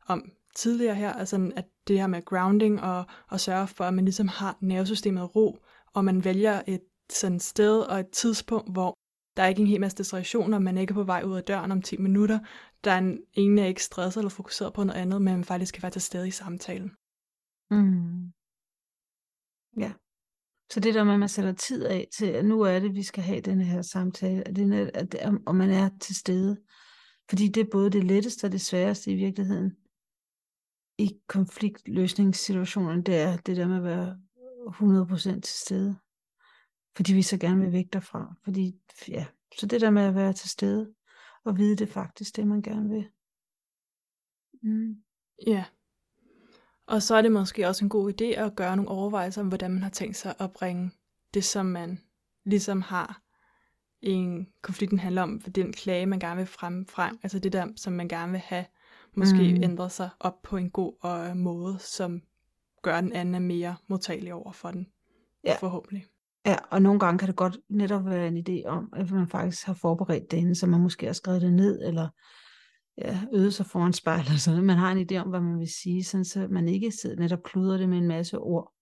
om 0.07 0.31
tidligere 0.55 0.95
her, 0.95 1.13
altså 1.13 1.51
at 1.55 1.65
det 1.87 1.99
her 1.99 2.07
med 2.07 2.25
grounding 2.25 2.81
og, 2.81 3.05
og 3.29 3.39
sørge 3.39 3.67
for, 3.67 3.83
at 3.83 3.93
man 3.93 4.05
ligesom 4.05 4.27
har 4.27 4.57
nervesystemet 4.61 5.35
ro, 5.35 5.57
og 5.93 6.05
man 6.05 6.23
vælger 6.23 6.61
et 6.67 6.81
sådan 7.09 7.39
sted 7.39 7.79
og 7.79 7.99
et 7.99 8.09
tidspunkt, 8.09 8.71
hvor 8.71 8.97
der 9.37 9.43
er 9.43 9.47
ikke 9.47 9.61
en 9.61 9.67
hel 9.67 9.81
masse 9.81 9.97
distraktioner, 9.97 10.59
man 10.59 10.77
ikke 10.77 10.91
er 10.91 10.95
på 10.95 11.03
vej 11.03 11.23
ud 11.25 11.37
af 11.37 11.43
døren 11.43 11.71
om 11.71 11.81
10 11.81 11.97
minutter, 11.97 12.39
der 12.83 12.91
er 12.91 12.97
en, 12.97 13.19
ingen 13.33 13.59
er 13.59 13.65
ikke 13.65 13.83
stresset 13.83 14.21
eller 14.21 14.29
fokuseret 14.29 14.73
på 14.73 14.83
noget 14.83 14.99
andet, 14.99 15.21
men 15.21 15.33
man 15.33 15.43
faktisk 15.43 15.73
kan 15.73 15.83
være 15.83 15.91
til 15.91 16.01
stede 16.01 16.27
i 16.27 16.31
samtalen. 16.31 16.91
Mm. 17.71 18.31
Ja. 19.77 19.91
Så 20.73 20.79
det 20.79 20.93
der 20.93 21.03
med, 21.03 21.13
at 21.13 21.19
man 21.19 21.29
sætter 21.29 21.53
tid 21.53 21.85
af 21.85 22.07
til, 22.11 22.25
at 22.25 22.45
nu 22.45 22.61
er 22.61 22.79
det, 22.79 22.95
vi 22.95 23.03
skal 23.03 23.23
have 23.23 23.41
den 23.41 23.61
her 23.61 23.81
samtale, 23.81 24.47
at 24.47 24.55
det, 24.55 24.91
at 24.93 25.11
det, 25.11 25.21
og 25.45 25.55
man 25.55 25.69
er 25.69 25.89
til 26.01 26.15
stede. 26.15 26.61
Fordi 27.29 27.47
det 27.47 27.61
er 27.61 27.71
både 27.71 27.89
det 27.89 28.03
letteste 28.03 28.45
og 28.45 28.51
det 28.51 28.61
sværeste 28.61 29.11
i 29.11 29.15
virkeligheden 29.15 29.77
i 30.97 31.19
konfliktløsningssituationen, 31.27 33.03
det 33.03 33.15
er 33.15 33.37
det 33.37 33.57
der 33.57 33.67
med 33.67 33.77
at 33.77 33.83
være 33.83 34.19
100% 35.35 35.41
til 35.41 35.55
stede. 35.55 35.95
Fordi 36.95 37.13
vi 37.13 37.21
så 37.21 37.37
gerne 37.37 37.61
vil 37.61 37.73
væk 37.73 37.93
derfra. 37.93 38.35
Fordi, 38.43 38.75
ja, 39.07 39.25
så 39.59 39.65
det 39.65 39.81
der 39.81 39.89
med 39.89 40.01
at 40.01 40.15
være 40.15 40.33
til 40.33 40.49
stede, 40.49 40.93
og 41.43 41.57
vide 41.57 41.75
det 41.75 41.89
faktisk, 41.89 42.35
det 42.35 42.47
man 42.47 42.61
gerne 42.61 42.89
vil. 42.89 43.09
Mm. 44.63 45.03
Ja. 45.47 45.65
Og 46.87 47.01
så 47.01 47.15
er 47.15 47.21
det 47.21 47.31
måske 47.31 47.67
også 47.67 47.85
en 47.85 47.89
god 47.89 48.13
idé 48.13 48.25
at 48.25 48.55
gøre 48.55 48.75
nogle 48.75 48.91
overvejelser 48.91 49.41
om, 49.41 49.47
hvordan 49.47 49.73
man 49.73 49.83
har 49.83 49.89
tænkt 49.89 50.17
sig 50.17 50.35
at 50.39 50.51
bringe 50.51 50.91
det, 51.33 51.43
som 51.43 51.65
man 51.65 52.01
ligesom 52.45 52.81
har 52.81 53.21
en 54.01 54.47
konflikten 54.61 54.99
handler 54.99 55.21
om, 55.21 55.41
for 55.41 55.49
den 55.49 55.73
klage, 55.73 56.05
man 56.05 56.19
gerne 56.19 56.37
vil 56.37 56.45
frem, 56.45 56.87
frem 56.87 57.19
altså 57.23 57.39
det 57.39 57.53
der, 57.53 57.67
som 57.75 57.93
man 57.93 58.07
gerne 58.07 58.31
vil 58.31 58.41
have 58.41 58.65
måske 59.15 59.53
mm. 59.55 59.63
ændre 59.63 59.89
sig 59.89 60.09
op 60.19 60.41
på 60.41 60.57
en 60.57 60.69
god 60.69 60.93
og 61.01 61.37
måde, 61.37 61.79
som 61.79 62.21
gør 62.81 63.01
den 63.01 63.13
anden 63.13 63.47
mere 63.47 63.75
modtagelig 63.87 64.33
over 64.33 64.51
for 64.51 64.71
den. 64.71 64.87
Ja. 65.43 65.55
Forhåbentlig. 65.59 66.05
Ja, 66.45 66.55
og 66.69 66.81
nogle 66.81 66.99
gange 66.99 67.19
kan 67.19 67.27
det 67.27 67.35
godt 67.35 67.57
netop 67.69 68.05
være 68.05 68.27
en 68.27 68.45
idé 68.49 68.67
om, 68.67 68.93
at 68.95 69.11
man 69.11 69.27
faktisk 69.27 69.65
har 69.65 69.73
forberedt 69.73 70.31
det 70.31 70.37
inden, 70.37 70.55
så 70.55 70.67
man 70.67 70.81
måske 70.81 71.05
har 71.05 71.13
skrevet 71.13 71.41
det 71.41 71.53
ned, 71.53 71.87
eller 71.87 72.09
ja, 72.97 73.21
øde 73.33 73.51
sig 73.51 73.65
foran 73.65 73.93
spejlet, 73.93 74.27
så 74.27 74.39
sådan 74.39 74.63
Man 74.63 74.77
har 74.77 74.91
en 74.91 75.07
idé 75.11 75.17
om, 75.17 75.29
hvad 75.29 75.41
man 75.41 75.59
vil 75.59 75.73
sige, 75.81 76.03
sådan 76.03 76.25
så 76.25 76.47
man 76.51 76.67
ikke 76.67 76.91
sidder 76.91 77.15
netop 77.15 77.43
kluder 77.43 77.77
det 77.77 77.89
med 77.89 77.97
en 77.97 78.07
masse 78.07 78.39
ord, 78.39 78.73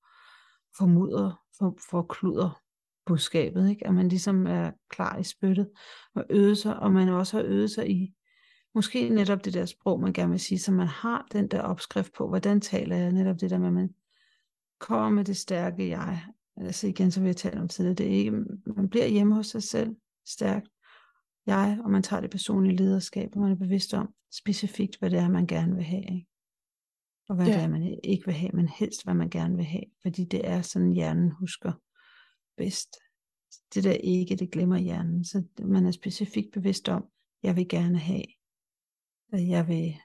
formuder, 0.77 1.41
for, 1.57 1.77
for 1.89 2.01
kluder 2.01 2.61
budskabet, 3.05 3.69
ikke? 3.69 3.87
at 3.87 3.93
man 3.93 4.07
ligesom 4.07 4.47
er 4.47 4.71
klar 4.89 5.17
i 5.17 5.23
spyttet 5.23 5.69
og 6.15 6.25
øvet 6.29 6.57
sig, 6.57 6.79
og 6.79 6.91
man 6.91 7.09
også 7.09 7.37
har 7.37 7.43
øvet 7.43 7.71
sig 7.71 7.89
i 7.89 8.13
måske 8.75 9.09
netop 9.09 9.45
det 9.45 9.53
der 9.53 9.65
sprog, 9.65 9.99
man 9.99 10.13
gerne 10.13 10.31
vil 10.31 10.39
sige, 10.39 10.59
så 10.59 10.71
man 10.71 10.87
har 10.87 11.27
den 11.31 11.47
der 11.47 11.61
opskrift 11.61 12.13
på, 12.13 12.27
hvordan 12.27 12.61
taler 12.61 12.95
jeg 12.95 13.11
netop 13.11 13.41
det 13.41 13.49
der 13.49 13.57
med, 13.57 13.67
at 13.67 13.73
man 13.73 13.89
kommer 14.79 15.09
med 15.09 15.25
det 15.25 15.37
stærke 15.37 15.89
jeg. 15.89 16.25
Altså 16.57 16.87
igen, 16.87 17.11
så 17.11 17.21
vi 17.21 17.27
har 17.27 17.33
talt 17.33 17.59
om 17.59 17.67
tidligere, 17.67 17.95
det 17.95 18.05
er 18.05 18.17
ikke, 18.17 18.31
man 18.65 18.89
bliver 18.89 19.07
hjemme 19.07 19.35
hos 19.35 19.47
sig 19.47 19.63
selv, 19.63 19.95
stærkt 20.27 20.67
jeg, 21.45 21.79
og 21.83 21.91
man 21.91 22.03
tager 22.03 22.21
det 22.21 22.31
personlige 22.31 22.75
lederskab, 22.75 23.29
og 23.35 23.41
man 23.41 23.51
er 23.51 23.55
bevidst 23.55 23.93
om 23.93 24.13
specifikt, 24.33 24.99
hvad 24.99 25.09
det 25.09 25.19
er, 25.19 25.29
man 25.29 25.47
gerne 25.47 25.75
vil 25.75 25.83
have. 25.83 26.03
Ikke? 26.03 26.27
Og 27.29 27.35
hvad 27.35 27.47
ja. 27.47 27.53
det 27.53 27.61
er, 27.61 27.67
man 27.67 27.99
ikke 28.03 28.25
vil 28.25 28.35
have, 28.35 28.51
men 28.53 28.67
helst, 28.67 29.03
hvad 29.03 29.13
man 29.13 29.29
gerne 29.29 29.55
vil 29.55 29.65
have. 29.65 29.83
Fordi 30.01 30.23
det 30.23 30.47
er 30.47 30.61
sådan, 30.61 30.91
hjernen 30.91 31.31
husker 31.31 31.73
bedst. 32.57 32.89
Det 33.73 33.83
der 33.83 33.93
ikke, 33.93 34.35
det 34.35 34.51
glemmer 34.51 34.77
hjernen. 34.77 35.25
Så 35.25 35.43
man 35.59 35.85
er 35.85 35.91
specifikt 35.91 36.51
bevidst 36.53 36.89
om, 36.89 37.05
jeg 37.43 37.55
vil 37.55 37.67
gerne 37.67 37.99
have. 37.99 38.25
Jeg 39.33 39.67
vil 39.67 39.95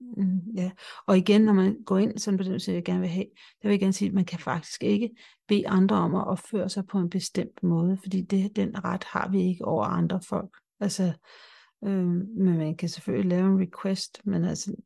Mm, 0.00 0.40
ja, 0.54 0.70
og 1.06 1.18
igen, 1.18 1.40
når 1.40 1.52
man 1.52 1.82
går 1.82 1.98
ind 1.98 2.18
sådan 2.18 2.38
på 2.38 2.44
den, 2.44 2.60
så 2.60 2.72
jeg 2.72 2.84
gerne 2.84 3.00
vil 3.00 3.08
have, 3.08 3.26
der 3.62 3.68
vil 3.68 3.70
jeg 3.70 3.80
gerne 3.80 3.92
sige, 3.92 4.08
at 4.08 4.14
man 4.14 4.24
kan 4.24 4.38
faktisk 4.38 4.82
ikke 4.82 5.10
bede 5.48 5.68
andre 5.68 5.96
om 5.96 6.14
at 6.14 6.26
opføre 6.26 6.68
sig 6.68 6.86
på 6.86 6.98
en 6.98 7.10
bestemt 7.10 7.62
måde, 7.62 7.98
fordi 8.02 8.22
det, 8.22 8.56
den 8.56 8.84
ret 8.84 9.04
har 9.04 9.28
vi 9.28 9.42
ikke 9.42 9.64
over 9.64 9.84
andre 9.84 10.20
folk. 10.28 10.56
Altså, 10.80 11.12
øh, 11.84 12.06
men 12.06 12.58
man 12.58 12.76
kan 12.76 12.88
selvfølgelig 12.88 13.28
lave 13.28 13.48
en 13.48 13.60
request, 13.60 14.20
men 14.24 14.44
altså, 14.44 14.76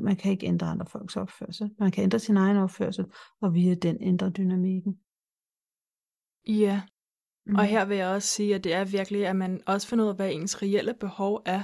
man 0.00 0.16
kan 0.16 0.32
ikke 0.32 0.46
ændre 0.46 0.66
andre 0.66 0.86
folks 0.86 1.16
opførsel. 1.16 1.70
Man 1.78 1.90
kan 1.90 2.04
ændre 2.04 2.18
sin 2.18 2.36
egen 2.36 2.56
opførsel, 2.56 3.04
og 3.40 3.54
via 3.54 3.74
den 3.74 3.96
ændre 4.00 4.30
dynamikken. 4.30 4.98
Ja, 6.48 6.82
mm. 7.46 7.54
og 7.54 7.64
her 7.64 7.84
vil 7.84 7.96
jeg 7.96 8.08
også 8.08 8.28
sige, 8.28 8.54
at 8.54 8.64
det 8.64 8.74
er 8.74 8.84
virkelig, 8.84 9.26
at 9.26 9.36
man 9.36 9.62
også 9.66 9.88
finder 9.88 10.04
ud 10.04 10.10
af, 10.10 10.16
hvad 10.16 10.32
ens 10.32 10.62
reelle 10.62 10.94
behov 10.94 11.42
er, 11.46 11.62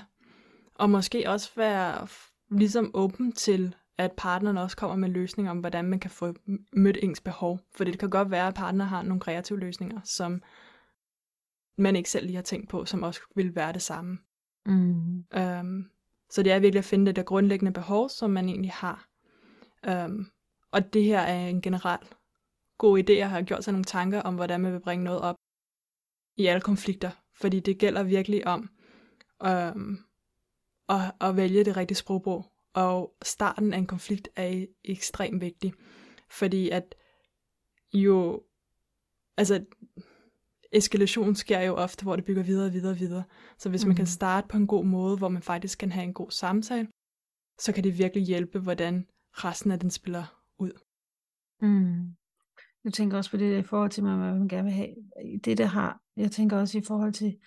og 0.74 0.90
måske 0.90 1.30
også 1.30 1.50
være 1.56 2.06
ligesom 2.50 2.90
åben 2.94 3.32
til, 3.32 3.74
at 3.98 4.12
partneren 4.16 4.56
også 4.56 4.76
kommer 4.76 4.96
med 4.96 5.08
løsninger 5.08 5.50
om, 5.50 5.58
hvordan 5.58 5.84
man 5.84 6.00
kan 6.00 6.10
få 6.10 6.34
mødt 6.72 6.98
ens 7.02 7.20
behov. 7.20 7.60
For 7.74 7.84
det 7.84 7.98
kan 7.98 8.10
godt 8.10 8.30
være, 8.30 8.48
at 8.48 8.54
partner 8.54 8.84
har 8.84 9.02
nogle 9.02 9.20
kreative 9.20 9.58
løsninger, 9.58 10.00
som 10.04 10.42
man 11.78 11.96
ikke 11.96 12.10
selv 12.10 12.26
lige 12.26 12.36
har 12.36 12.42
tænkt 12.42 12.68
på, 12.68 12.84
som 12.84 13.02
også 13.02 13.20
vil 13.34 13.54
være 13.54 13.72
det 13.72 13.82
samme. 13.82 14.18
Mm. 14.66 15.24
Um, 15.36 15.90
så 16.30 16.42
det 16.42 16.52
er 16.52 16.58
virkelig 16.58 16.78
at 16.78 16.84
finde 16.84 17.06
det 17.06 17.16
der 17.16 17.22
grundlæggende 17.22 17.72
behov, 17.72 18.08
som 18.08 18.30
man 18.30 18.48
egentlig 18.48 18.72
har. 18.72 19.08
Um, 19.88 20.30
og 20.72 20.92
det 20.92 21.04
her 21.04 21.20
er 21.20 21.48
en 21.48 21.62
generel 21.62 21.98
god 22.78 22.98
idé 22.98 23.12
at 23.12 23.30
have 23.30 23.44
gjort 23.44 23.64
sig 23.64 23.72
nogle 23.72 23.84
tanker 23.84 24.22
om, 24.22 24.34
hvordan 24.34 24.60
man 24.60 24.72
vil 24.72 24.80
bringe 24.80 25.04
noget 25.04 25.20
op 25.20 25.36
i 26.36 26.46
alle 26.46 26.60
konflikter. 26.60 27.10
Fordi 27.34 27.60
det 27.60 27.78
gælder 27.78 28.02
virkelig 28.02 28.46
om 28.46 28.70
um, 29.44 29.98
at, 30.90 31.12
at 31.20 31.36
vælge 31.36 31.64
det 31.64 31.76
rigtige 31.76 31.96
sprogbrug. 31.96 32.44
Og 32.74 33.16
starten 33.22 33.72
af 33.72 33.78
en 33.78 33.86
konflikt 33.86 34.28
er 34.36 34.66
ekstremt 34.84 35.40
vigtig. 35.40 35.72
Fordi 36.30 36.70
at 36.70 36.94
jo, 37.92 38.42
altså 39.36 39.64
eskalation 40.72 41.34
sker 41.34 41.60
jo 41.60 41.74
ofte, 41.74 42.02
hvor 42.02 42.16
det 42.16 42.24
bygger 42.24 42.42
videre 42.42 42.66
og 42.66 42.72
videre 42.72 42.92
og 42.92 43.00
videre. 43.00 43.24
Så 43.58 43.68
hvis 43.68 43.84
mm. 43.84 43.88
man 43.88 43.96
kan 43.96 44.02
mm. 44.02 44.06
starte 44.06 44.48
på 44.48 44.56
en 44.56 44.66
god 44.66 44.84
måde, 44.84 45.16
hvor 45.16 45.28
man 45.28 45.42
faktisk 45.42 45.78
kan 45.78 45.92
have 45.92 46.04
en 46.04 46.14
god 46.14 46.30
samtale, 46.30 46.88
så 47.58 47.72
kan 47.72 47.84
det 47.84 47.98
virkelig 47.98 48.24
hjælpe, 48.26 48.58
hvordan 48.58 49.06
resten 49.32 49.70
af 49.70 49.80
den 49.80 49.90
spiller 49.90 50.42
ud. 50.58 50.72
Mm. 51.60 52.16
Jeg 52.84 52.92
tænker 52.92 53.16
også 53.16 53.30
på 53.30 53.36
det 53.36 53.58
i 53.58 53.62
forhold 53.62 53.90
til, 53.90 54.02
hvad 54.02 54.16
man 54.16 54.48
gerne 54.48 54.64
vil 54.64 54.72
have. 54.72 54.94
Det, 55.44 55.58
der 55.58 55.66
har, 55.66 56.00
jeg 56.16 56.30
tænker 56.30 56.56
også 56.56 56.78
i 56.78 56.82
forhold 56.86 57.12
til 57.12 57.38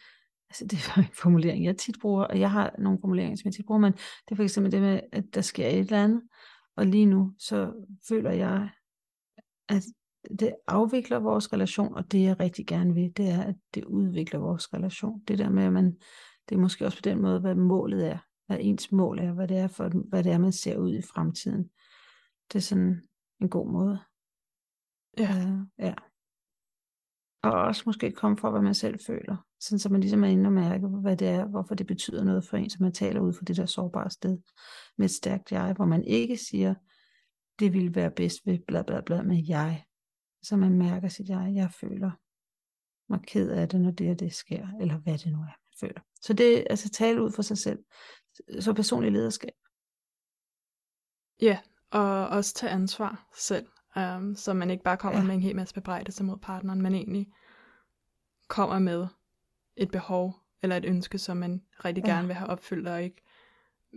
altså 0.50 0.66
det 0.66 0.74
er 0.74 1.00
en 1.00 1.14
formulering, 1.22 1.66
jeg 1.66 1.78
tit 1.78 1.96
bruger, 2.02 2.24
og 2.24 2.40
jeg 2.40 2.52
har 2.52 2.76
nogle 2.80 3.00
formuleringer, 3.02 3.36
som 3.36 3.46
jeg 3.46 3.54
tit 3.54 3.66
bruger, 3.66 3.82
men 3.82 3.94
det 3.94 4.32
er 4.32 4.36
for 4.36 4.44
eksempel 4.44 4.72
det 4.72 4.82
med, 4.82 5.00
at 5.12 5.24
der 5.34 5.42
sker 5.42 5.68
et 5.68 5.80
eller 5.80 6.04
andet, 6.04 6.22
og 6.76 6.86
lige 6.86 7.06
nu, 7.06 7.34
så 7.40 7.86
føler 8.08 8.32
jeg, 8.32 8.70
at 9.70 9.84
det 10.40 10.56
afvikler 10.68 11.20
vores 11.20 11.54
relation, 11.54 11.96
og 11.96 12.12
det 12.12 12.24
jeg 12.24 12.40
rigtig 12.40 12.68
gerne 12.68 12.94
vil, 12.94 13.18
det 13.18 13.30
er, 13.30 13.44
at 13.44 13.56
det 13.74 13.86
udvikler 13.86 14.40
vores 14.40 14.74
relation. 14.74 15.24
Det 15.28 15.38
der 15.38 15.50
med, 15.50 15.64
at 15.64 15.74
man, 15.74 15.86
det 16.50 16.56
er 16.56 16.60
måske 16.60 16.86
også 16.86 16.98
på 16.98 17.02
den 17.02 17.22
måde, 17.22 17.40
hvad 17.40 17.56
målet 17.56 18.08
er, 18.08 18.18
hvad 18.48 18.58
ens 18.62 18.92
mål 18.92 19.20
er, 19.20 19.34
hvad 19.34 19.48
det 19.48 19.58
er, 19.58 19.68
for, 19.68 20.10
hvad 20.10 20.24
det 20.24 20.32
er, 20.32 20.38
man 20.38 20.52
ser 20.52 20.78
ud 20.78 20.96
i 20.96 21.02
fremtiden. 21.02 21.70
Det 22.48 22.56
er 22.56 22.64
sådan 22.64 23.02
en 23.42 23.50
god 23.50 23.72
måde. 23.72 24.00
Ja. 25.18 25.54
Uh, 25.54 25.62
ja. 25.80 25.94
Og 27.44 27.52
også 27.52 27.84
måske 27.86 28.12
komme 28.12 28.38
fra, 28.38 28.50
hvad 28.50 28.62
man 28.62 28.74
selv 28.74 29.00
føler. 29.08 29.38
Sådan 29.64 29.80
så 29.80 29.90
man 29.90 30.02
ligesom 30.02 30.24
er 30.24 30.28
inde 30.28 30.48
og 30.48 30.54
mærke, 30.54 30.88
hvad 30.88 31.18
det 31.18 31.28
er, 31.28 31.46
hvorfor 31.46 31.76
det 31.76 31.88
betyder 31.88 32.24
noget 32.24 32.46
for 32.46 32.58
en, 32.58 32.70
så 32.70 32.78
man 32.80 32.92
taler 32.92 33.22
ud 33.22 33.34
fra 33.34 33.44
det 33.46 33.58
der 33.58 33.66
sårbare 33.66 34.10
sted 34.10 34.38
med 34.98 35.06
et 35.06 35.12
stærkt 35.12 35.52
jeg, 35.52 35.74
hvor 35.74 35.86
man 35.86 36.04
ikke 36.04 36.38
siger, 36.38 36.76
det 37.60 37.74
ville 37.74 37.96
være 37.96 38.12
bedst 38.12 38.46
ved 38.46 38.60
bla 38.68 38.82
bla 38.82 39.02
bla 39.02 39.22
med 39.22 39.44
jeg. 39.48 39.86
Så 40.42 40.58
man 40.58 40.78
mærker 40.78 41.08
sit 41.08 41.30
jeg, 41.30 41.52
jeg 41.56 41.72
føler 41.72 42.12
mig 43.10 43.20
ked 43.28 43.50
af 43.50 43.70
det, 43.70 43.82
når 43.82 43.92
det 43.92 44.12
og 44.12 44.20
det 44.20 44.34
sker, 44.34 44.68
eller 44.82 44.98
hvad 44.98 45.18
det 45.18 45.32
nu 45.32 45.38
er, 45.38 45.42
man 45.42 45.74
føler. 45.80 46.02
Så 46.22 46.34
det 46.34 46.60
er 46.60 46.64
altså 46.70 46.90
tale 46.90 47.24
ud 47.24 47.32
for 47.32 47.42
sig 47.42 47.58
selv. 47.58 47.80
Så 48.60 48.74
personlig 48.74 49.12
lederskab. 49.12 49.54
Ja, 51.42 51.60
og 51.92 52.28
også 52.28 52.54
tage 52.54 52.72
ansvar 52.72 53.30
selv. 53.38 53.68
Um, 53.96 54.36
så 54.36 54.54
man 54.54 54.70
ikke 54.70 54.84
bare 54.84 54.98
kommer 54.98 55.20
ja. 55.20 55.26
med 55.26 55.36
en 55.36 55.42
hel 55.42 55.56
masse 55.56 55.74
bebrejdelse 55.74 56.24
mod 56.24 56.38
partneren, 56.38 56.82
men 56.82 56.96
egentlig 56.96 57.28
kommer 58.48 58.80
med 58.80 59.08
et 59.76 59.92
behov 59.92 60.36
eller 60.62 60.78
et 60.78 60.86
ønske, 60.86 61.18
som 61.18 61.38
man 61.38 61.62
rigtig 61.86 62.04
gerne 62.04 62.28
vil 62.28 62.36
have 62.36 62.50
opfyldt, 62.50 62.88
og 62.88 63.04
ikke, 63.04 63.22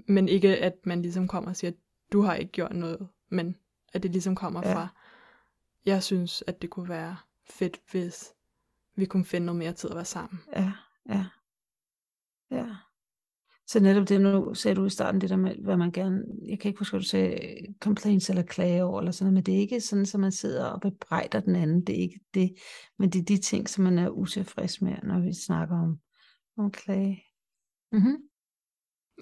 men 0.08 0.28
ikke 0.28 0.58
at 0.58 0.86
man 0.86 1.02
ligesom 1.02 1.28
kommer 1.28 1.50
og 1.50 1.56
siger, 1.56 1.72
du 2.12 2.22
har 2.22 2.34
ikke 2.34 2.52
gjort 2.52 2.72
noget, 2.72 3.08
men 3.28 3.56
at 3.92 4.02
det 4.02 4.10
ligesom 4.10 4.34
kommer 4.34 4.68
ja. 4.68 4.74
fra, 4.74 4.88
jeg 5.86 6.02
synes, 6.02 6.44
at 6.46 6.62
det 6.62 6.70
kunne 6.70 6.88
være 6.88 7.16
fedt, 7.44 7.80
hvis 7.90 8.34
vi 8.94 9.04
kunne 9.04 9.24
finde 9.24 9.46
noget 9.46 9.58
mere 9.58 9.72
tid 9.72 9.90
at 9.90 9.96
være 9.96 10.04
sammen. 10.04 10.40
Ja, 10.52 10.72
ja. 11.08 11.24
Ja. 12.50 12.66
Så 13.68 13.80
netop 13.80 14.08
det, 14.08 14.20
nu 14.20 14.54
sagde 14.54 14.74
du 14.74 14.84
i 14.84 14.90
starten, 14.90 15.20
det 15.20 15.30
der 15.30 15.36
med, 15.36 15.54
hvad 15.64 15.76
man 15.76 15.92
gerne, 15.92 16.22
jeg 16.48 16.58
kan 16.58 16.68
ikke 16.68 16.78
huske, 16.78 16.92
hvad 16.92 17.00
du 17.00 17.06
sagde 17.06 17.38
complaints 17.80 18.30
eller 18.30 18.42
klage 18.42 18.84
over, 18.84 19.00
eller 19.00 19.12
sådan 19.12 19.24
noget, 19.24 19.34
men 19.34 19.42
det 19.42 19.54
er 19.54 19.58
ikke 19.58 19.80
sådan, 19.80 20.06
at 20.14 20.20
man 20.20 20.32
sidder 20.32 20.66
og 20.66 20.80
bebrejder 20.80 21.40
den 21.40 21.56
anden, 21.56 21.84
det 21.84 21.96
er 21.98 22.02
ikke 22.02 22.20
det, 22.34 22.54
men 22.98 23.10
det 23.10 23.20
er 23.20 23.24
de 23.24 23.38
ting, 23.38 23.68
som 23.68 23.84
man 23.84 23.98
er 23.98 24.08
utilfreds 24.08 24.82
med, 24.82 24.96
når 25.02 25.20
vi 25.20 25.32
snakker 25.32 25.76
om, 25.76 25.98
om 26.58 26.70
klage. 26.70 27.24
Mm-hmm. 27.92 28.16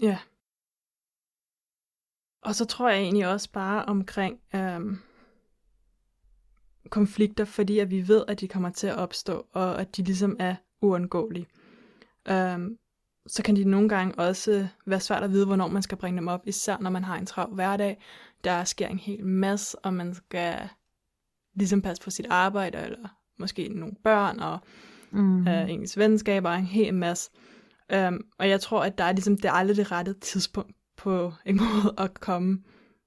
Ja. 0.02 0.18
Og 2.42 2.54
så 2.54 2.64
tror 2.64 2.88
jeg 2.88 3.00
egentlig 3.00 3.28
også 3.28 3.52
bare 3.52 3.84
omkring 3.84 4.40
øhm, 4.54 4.98
konflikter, 6.90 7.44
fordi 7.44 7.78
at 7.78 7.90
vi 7.90 8.08
ved, 8.08 8.24
at 8.28 8.40
de 8.40 8.48
kommer 8.48 8.70
til 8.70 8.86
at 8.86 8.96
opstå, 8.96 9.46
og 9.52 9.80
at 9.80 9.96
de 9.96 10.02
ligesom 10.02 10.36
er 10.38 10.56
uundgåelige. 10.80 11.46
Øhm, 12.28 12.78
så 13.26 13.42
kan 13.42 13.56
de 13.56 13.64
nogle 13.64 13.88
gange 13.88 14.14
også 14.18 14.66
være 14.86 15.00
svært 15.00 15.22
at 15.22 15.30
vide, 15.30 15.46
hvornår 15.46 15.68
man 15.68 15.82
skal 15.82 15.98
bringe 15.98 16.16
dem 16.18 16.28
op, 16.28 16.40
især 16.46 16.76
når 16.80 16.90
man 16.90 17.04
har 17.04 17.18
en 17.18 17.26
travl 17.26 17.54
hverdag. 17.54 18.02
Der 18.44 18.64
sker 18.64 18.88
en 18.88 18.98
hel 18.98 19.26
masse, 19.26 19.78
og 19.78 19.94
man 19.94 20.14
skal 20.14 20.68
ligesom 21.54 21.82
passe 21.82 22.02
på 22.02 22.10
sit 22.10 22.26
arbejde, 22.30 22.78
eller 22.78 23.08
måske 23.38 23.68
nogle 23.68 23.94
børn, 24.04 24.40
og 24.40 24.58
mm. 25.12 25.48
øh, 25.48 25.70
ens 25.70 25.98
venskaber, 25.98 26.50
en 26.50 26.64
hel 26.64 26.94
masse. 26.94 27.30
Um, 27.96 28.24
og 28.38 28.48
jeg 28.48 28.60
tror, 28.60 28.82
at 28.84 28.98
der 28.98 29.04
er 29.04 29.12
ligesom, 29.12 29.36
det 29.36 29.44
er 29.44 29.52
aldrig 29.52 29.76
det 29.76 29.92
rette 29.92 30.14
tidspunkt 30.14 30.76
på 30.96 31.32
en 31.46 31.56
måde 31.56 31.94
at 31.98 32.20
komme 32.20 32.62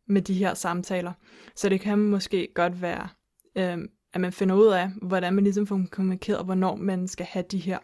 med 0.08 0.22
de 0.22 0.34
her 0.34 0.54
samtaler. 0.54 1.14
Så 1.56 1.70
det 1.70 1.82
kan 1.82 2.00
måske 2.00 2.48
godt 2.56 2.82
være, 2.82 3.08
um, 3.74 3.88
at 4.14 4.22
man 4.22 4.34
finder 4.34 4.56
ud 4.56 4.68
af, 4.68 4.90
hvordan 5.02 5.34
man 5.34 5.44
ligesom 5.44 5.68
får 5.68 5.82
kommunikeret, 5.92 6.46
hvornår 6.46 6.76
man 6.76 7.08
skal 7.08 7.26
have 7.26 7.46
de 7.52 7.58
her 7.58 7.80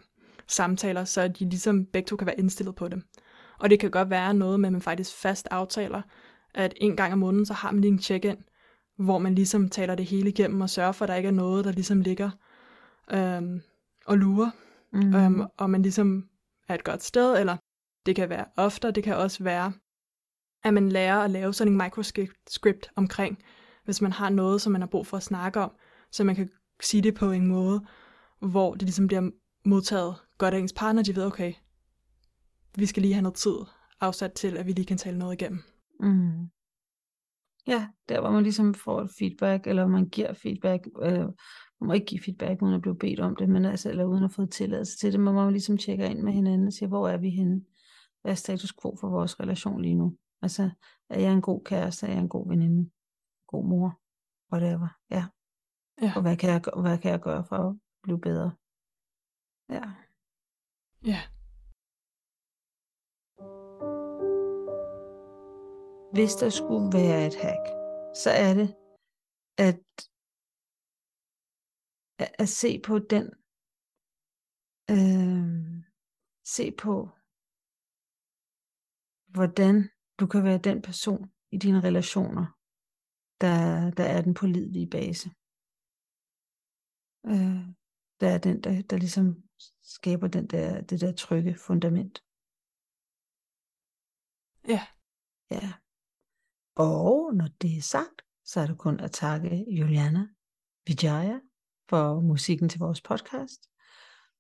samtaler, 0.48 1.06
så 1.06 1.28
de 1.28 1.50
ligesom 1.50 1.86
begge 1.86 2.08
to 2.08 2.16
kan 2.16 2.28
være 2.28 2.40
indstillet 2.40 2.76
på 2.76 2.88
dem. 2.88 3.04
Og 3.60 3.70
det 3.70 3.80
kan 3.80 3.92
godt 3.92 4.10
være 4.10 4.34
noget 4.34 4.60
med, 4.60 4.68
at 4.70 4.74
man 4.74 4.82
faktisk 4.82 5.16
fast 5.16 5.48
aftaler, 5.52 6.02
at 6.54 6.74
en 6.78 6.96
gang 6.96 7.14
om 7.14 7.20
måneden, 7.20 7.46
så 7.46 7.54
har 7.54 7.72
man 7.72 7.82
lige 7.82 7.92
en 7.92 8.00
check-in, 8.00 8.38
hvor 8.98 9.18
man 9.18 9.36
ligesom 9.36 9.70
taler 9.70 9.96
det 9.96 10.06
hele 10.06 10.30
igennem 10.30 10.62
og 10.62 10.70
sørger 10.70 10.92
for, 10.92 11.06
at 11.06 11.10
der 11.10 11.16
ikke 11.16 11.28
er 11.28 11.34
noget, 11.34 11.66
der 11.66 11.72
ligesom 11.72 12.02
ligger 12.02 12.30
øhm, 13.12 13.62
og 14.06 14.18
lurer, 14.18 14.52
mm. 14.94 15.16
øhm, 15.16 15.42
og 15.58 15.70
man 15.70 15.82
ligesom 15.82 16.26
er 16.68 16.76
et 16.76 16.84
godt 16.84 17.04
sted, 17.04 17.40
eller 17.40 17.58
det 18.06 18.16
kan 18.16 18.30
være 18.30 18.46
ofte, 18.58 18.92
det 18.92 19.04
kan 19.04 19.16
også 19.16 19.44
være, 19.44 19.74
at 20.64 20.74
man 20.74 20.90
lærer 20.90 21.20
at 21.20 21.32
lave 21.32 21.54
sådan 21.54 21.74
en 21.74 21.78
microscript 21.78 22.92
omkring, 22.96 23.38
hvis 23.86 24.02
man 24.02 24.12
har 24.12 24.30
noget, 24.30 24.62
som 24.62 24.72
man 24.72 24.82
har 24.82 24.88
brug 24.88 25.08
for 25.08 25.18
at 25.18 25.24
snakke 25.24 25.60
om, 25.60 25.72
så 26.12 26.24
man 26.24 26.36
kan 26.36 26.50
sige 26.82 27.04
det 27.04 27.16
på 27.16 27.32
en 27.32 27.48
måde, 27.48 27.86
hvor 28.42 28.74
det 28.74 28.82
ligesom 28.82 29.08
bliver 29.08 29.30
modtaget 29.66 30.16
godt 30.38 30.54
af 30.54 30.60
ens 30.60 30.74
partner, 30.74 31.04
de 31.04 31.16
ved, 31.16 31.26
okay, 31.26 31.54
vi 32.76 32.86
skal 32.86 33.02
lige 33.02 33.14
have 33.14 33.22
noget 33.22 33.36
tid 33.36 33.56
afsat 34.00 34.34
til, 34.34 34.58
at 34.58 34.66
vi 34.66 34.72
lige 34.72 34.86
kan 34.86 34.98
tale 34.98 35.18
noget 35.18 35.42
igennem. 35.42 35.62
Mm. 36.00 36.50
Ja, 37.68 37.88
der 38.10 38.22
hvor 38.22 38.32
man 38.32 38.44
ligesom 38.44 38.74
får 38.74 39.02
et 39.02 39.12
feedback, 39.20 39.68
eller 39.68 39.88
man 39.88 40.10
giver 40.10 40.34
feedback, 40.34 40.88
øh, 41.02 41.20
man 41.80 41.88
må 41.88 41.94
ikke 41.94 42.06
give 42.06 42.22
feedback, 42.26 42.62
uden 42.62 42.76
at 42.76 42.82
blive 42.82 42.98
bedt 42.98 43.20
om 43.20 43.36
det, 43.36 43.50
men 43.50 43.66
altså, 43.66 43.90
eller 43.90 44.06
uden 44.06 44.24
at 44.24 44.32
få 44.32 44.46
tilladelse 44.46 44.98
til 44.98 45.12
det, 45.12 45.20
man 45.20 45.34
må 45.34 45.50
ligesom 45.50 45.78
tjekke 45.78 46.10
ind 46.10 46.22
med 46.22 46.34
hinanden 46.34 46.68
og 46.68 46.74
sige, 46.74 46.88
hvor 46.88 47.10
er 47.10 47.18
vi 47.18 47.30
henne? 47.30 47.62
Hvad 48.22 48.32
er 48.32 48.36
status 48.36 48.74
quo 48.82 48.98
for 49.00 49.10
vores 49.10 49.40
relation 49.40 49.82
lige 49.82 49.96
nu? 49.96 50.18
Altså, 50.42 50.70
er 51.10 51.20
jeg 51.20 51.34
en 51.34 51.42
god 51.42 51.64
kæreste? 51.64 52.08
Er 52.08 52.12
jeg 52.12 52.20
en 52.20 52.30
god 52.30 52.50
veninde? 52.50 52.90
God 53.48 53.66
mor? 53.68 54.00
Whatever. 54.54 54.88
Ja. 55.12 55.26
ja. 56.02 56.14
Og 56.16 56.22
hvad 56.22 56.38
kan, 56.38 56.50
jeg, 56.50 56.62
hvad 56.82 56.98
kan 56.98 57.12
jeg 57.12 57.20
gøre 57.20 57.44
for 57.50 57.56
at 57.56 57.76
blive 58.04 58.20
bedre? 58.20 58.52
Ja. 59.70 60.03
Ja. 61.12 61.20
Hvis 66.16 66.34
der 66.42 66.50
skulle 66.60 66.90
være 67.00 67.20
et 67.28 67.36
hack, 67.44 67.66
så 68.22 68.30
er 68.46 68.54
det 68.60 68.70
at, 69.58 69.82
at, 72.24 72.32
at 72.44 72.50
se 72.50 72.82
på 72.88 72.94
den, 73.14 73.26
øh, 74.96 75.46
se 76.56 76.66
på, 76.84 76.96
hvordan 79.36 79.76
du 80.20 80.26
kan 80.28 80.44
være 80.44 80.68
den 80.70 80.82
person 80.82 81.24
i 81.56 81.58
dine 81.58 81.82
relationer, 81.88 82.46
der, 83.42 83.56
der 83.98 84.06
er 84.16 84.22
den 84.22 84.34
pålidelige 84.34 84.90
base. 84.90 85.28
Øh, 87.32 87.64
der 88.22 88.30
er 88.36 88.40
den, 88.48 88.64
der, 88.64 88.82
der 88.90 88.98
ligesom 88.98 89.43
skaber 89.82 90.28
den 90.28 90.48
der, 90.48 90.82
det 90.82 91.02
der 91.02 91.12
trygge 91.12 91.56
fundament. 91.56 92.24
Ja. 94.68 94.88
Ja. 95.52 95.74
Og 96.76 97.34
når 97.36 97.48
det 97.62 97.78
er 97.78 97.82
sagt, 97.82 98.22
så 98.46 98.60
er 98.60 98.66
det 98.66 98.78
kun 98.78 99.00
at 99.00 99.12
takke 99.12 99.66
Juliana 99.68 100.28
Vijaya 100.88 101.40
for 101.90 102.22
musikken 102.22 102.70
til 102.70 102.80
vores 102.80 103.02
podcast. 103.02 103.70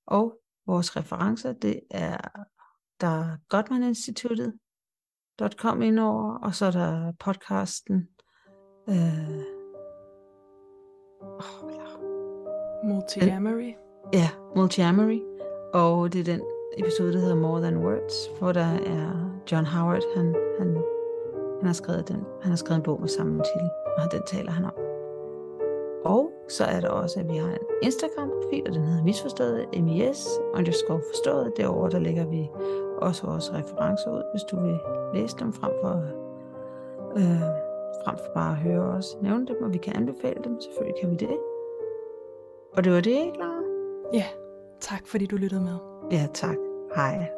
Og 0.05 0.39
vores 0.65 0.95
referencer, 0.95 1.53
det 1.53 1.79
er 1.91 2.17
der 3.01 3.07
er 3.07 3.37
Godman 3.49 3.83
Instituttet, 3.83 4.59
.com 5.57 5.81
indover, 5.81 6.37
og 6.37 6.55
så 6.55 6.65
er 6.65 6.71
der 6.71 7.13
podcasten 7.19 8.07
øh, 8.89 9.43
oh, 11.21 11.71
ja. 11.73 11.97
Multiamory. 12.83 13.73
Ja, 14.11 14.29
Montgomery. 14.55 15.19
Og 15.73 16.13
det 16.13 16.19
er 16.19 16.23
den 16.23 16.41
episode, 16.77 17.13
der 17.13 17.19
hedder 17.19 17.35
More 17.35 17.61
Than 17.61 17.77
Words, 17.77 18.31
hvor 18.39 18.51
der 18.51 18.67
er 18.85 19.31
John 19.51 19.65
Howard, 19.65 20.03
han, 20.15 20.35
han, 20.59 20.67
han, 21.59 21.65
har, 21.65 21.73
skrevet 21.73 22.07
den, 22.07 22.25
han 22.41 22.49
har 22.51 22.55
skrevet 22.55 22.77
en 22.77 22.83
bog 22.83 22.99
med 22.99 23.07
samme 23.07 23.43
titel, 23.43 23.69
og 23.97 24.11
den 24.11 24.21
taler 24.27 24.51
han 24.51 24.65
om. 24.65 24.73
Og 26.05 26.31
så 26.49 26.63
er 26.63 26.79
der 26.79 26.89
også, 26.89 27.19
at 27.19 27.29
vi 27.29 27.37
har 27.37 27.47
en 27.47 27.57
Instagram-profil, 27.81 28.63
og 28.67 28.73
den 28.73 28.83
hedder 28.83 29.03
Misforstået, 29.03 29.65
MIS, 29.81 30.27
underscore 30.53 31.01
forstået. 31.11 31.57
Derovre, 31.57 31.89
der 31.89 31.99
lægger 31.99 32.25
vi 32.25 32.49
også 32.97 33.27
vores 33.27 33.53
referencer 33.53 34.11
ud, 34.11 34.23
hvis 34.33 34.43
du 34.43 34.59
vil 34.59 34.79
læse 35.13 35.35
dem 35.39 35.53
frem 35.53 35.71
for, 35.81 35.93
øh, 37.17 37.41
frem 38.05 38.17
for 38.17 38.33
bare 38.33 38.51
at 38.51 38.57
høre 38.57 38.83
os 38.83 39.17
nævne 39.21 39.47
dem, 39.47 39.63
og 39.63 39.73
vi 39.73 39.77
kan 39.77 39.95
anbefale 39.95 40.43
dem. 40.43 40.61
Selvfølgelig 40.61 41.01
kan 41.01 41.11
vi 41.11 41.15
det. 41.15 41.37
Og 42.77 42.83
det 42.83 42.91
var 42.93 43.01
det, 43.01 43.11
ikke, 43.11 43.37
Ja, 44.13 44.25
tak 44.81 45.07
fordi 45.07 45.25
du 45.25 45.35
lyttede 45.35 45.61
med. 45.61 45.77
Ja, 46.11 46.27
tak. 46.33 46.55
Hej. 46.95 47.29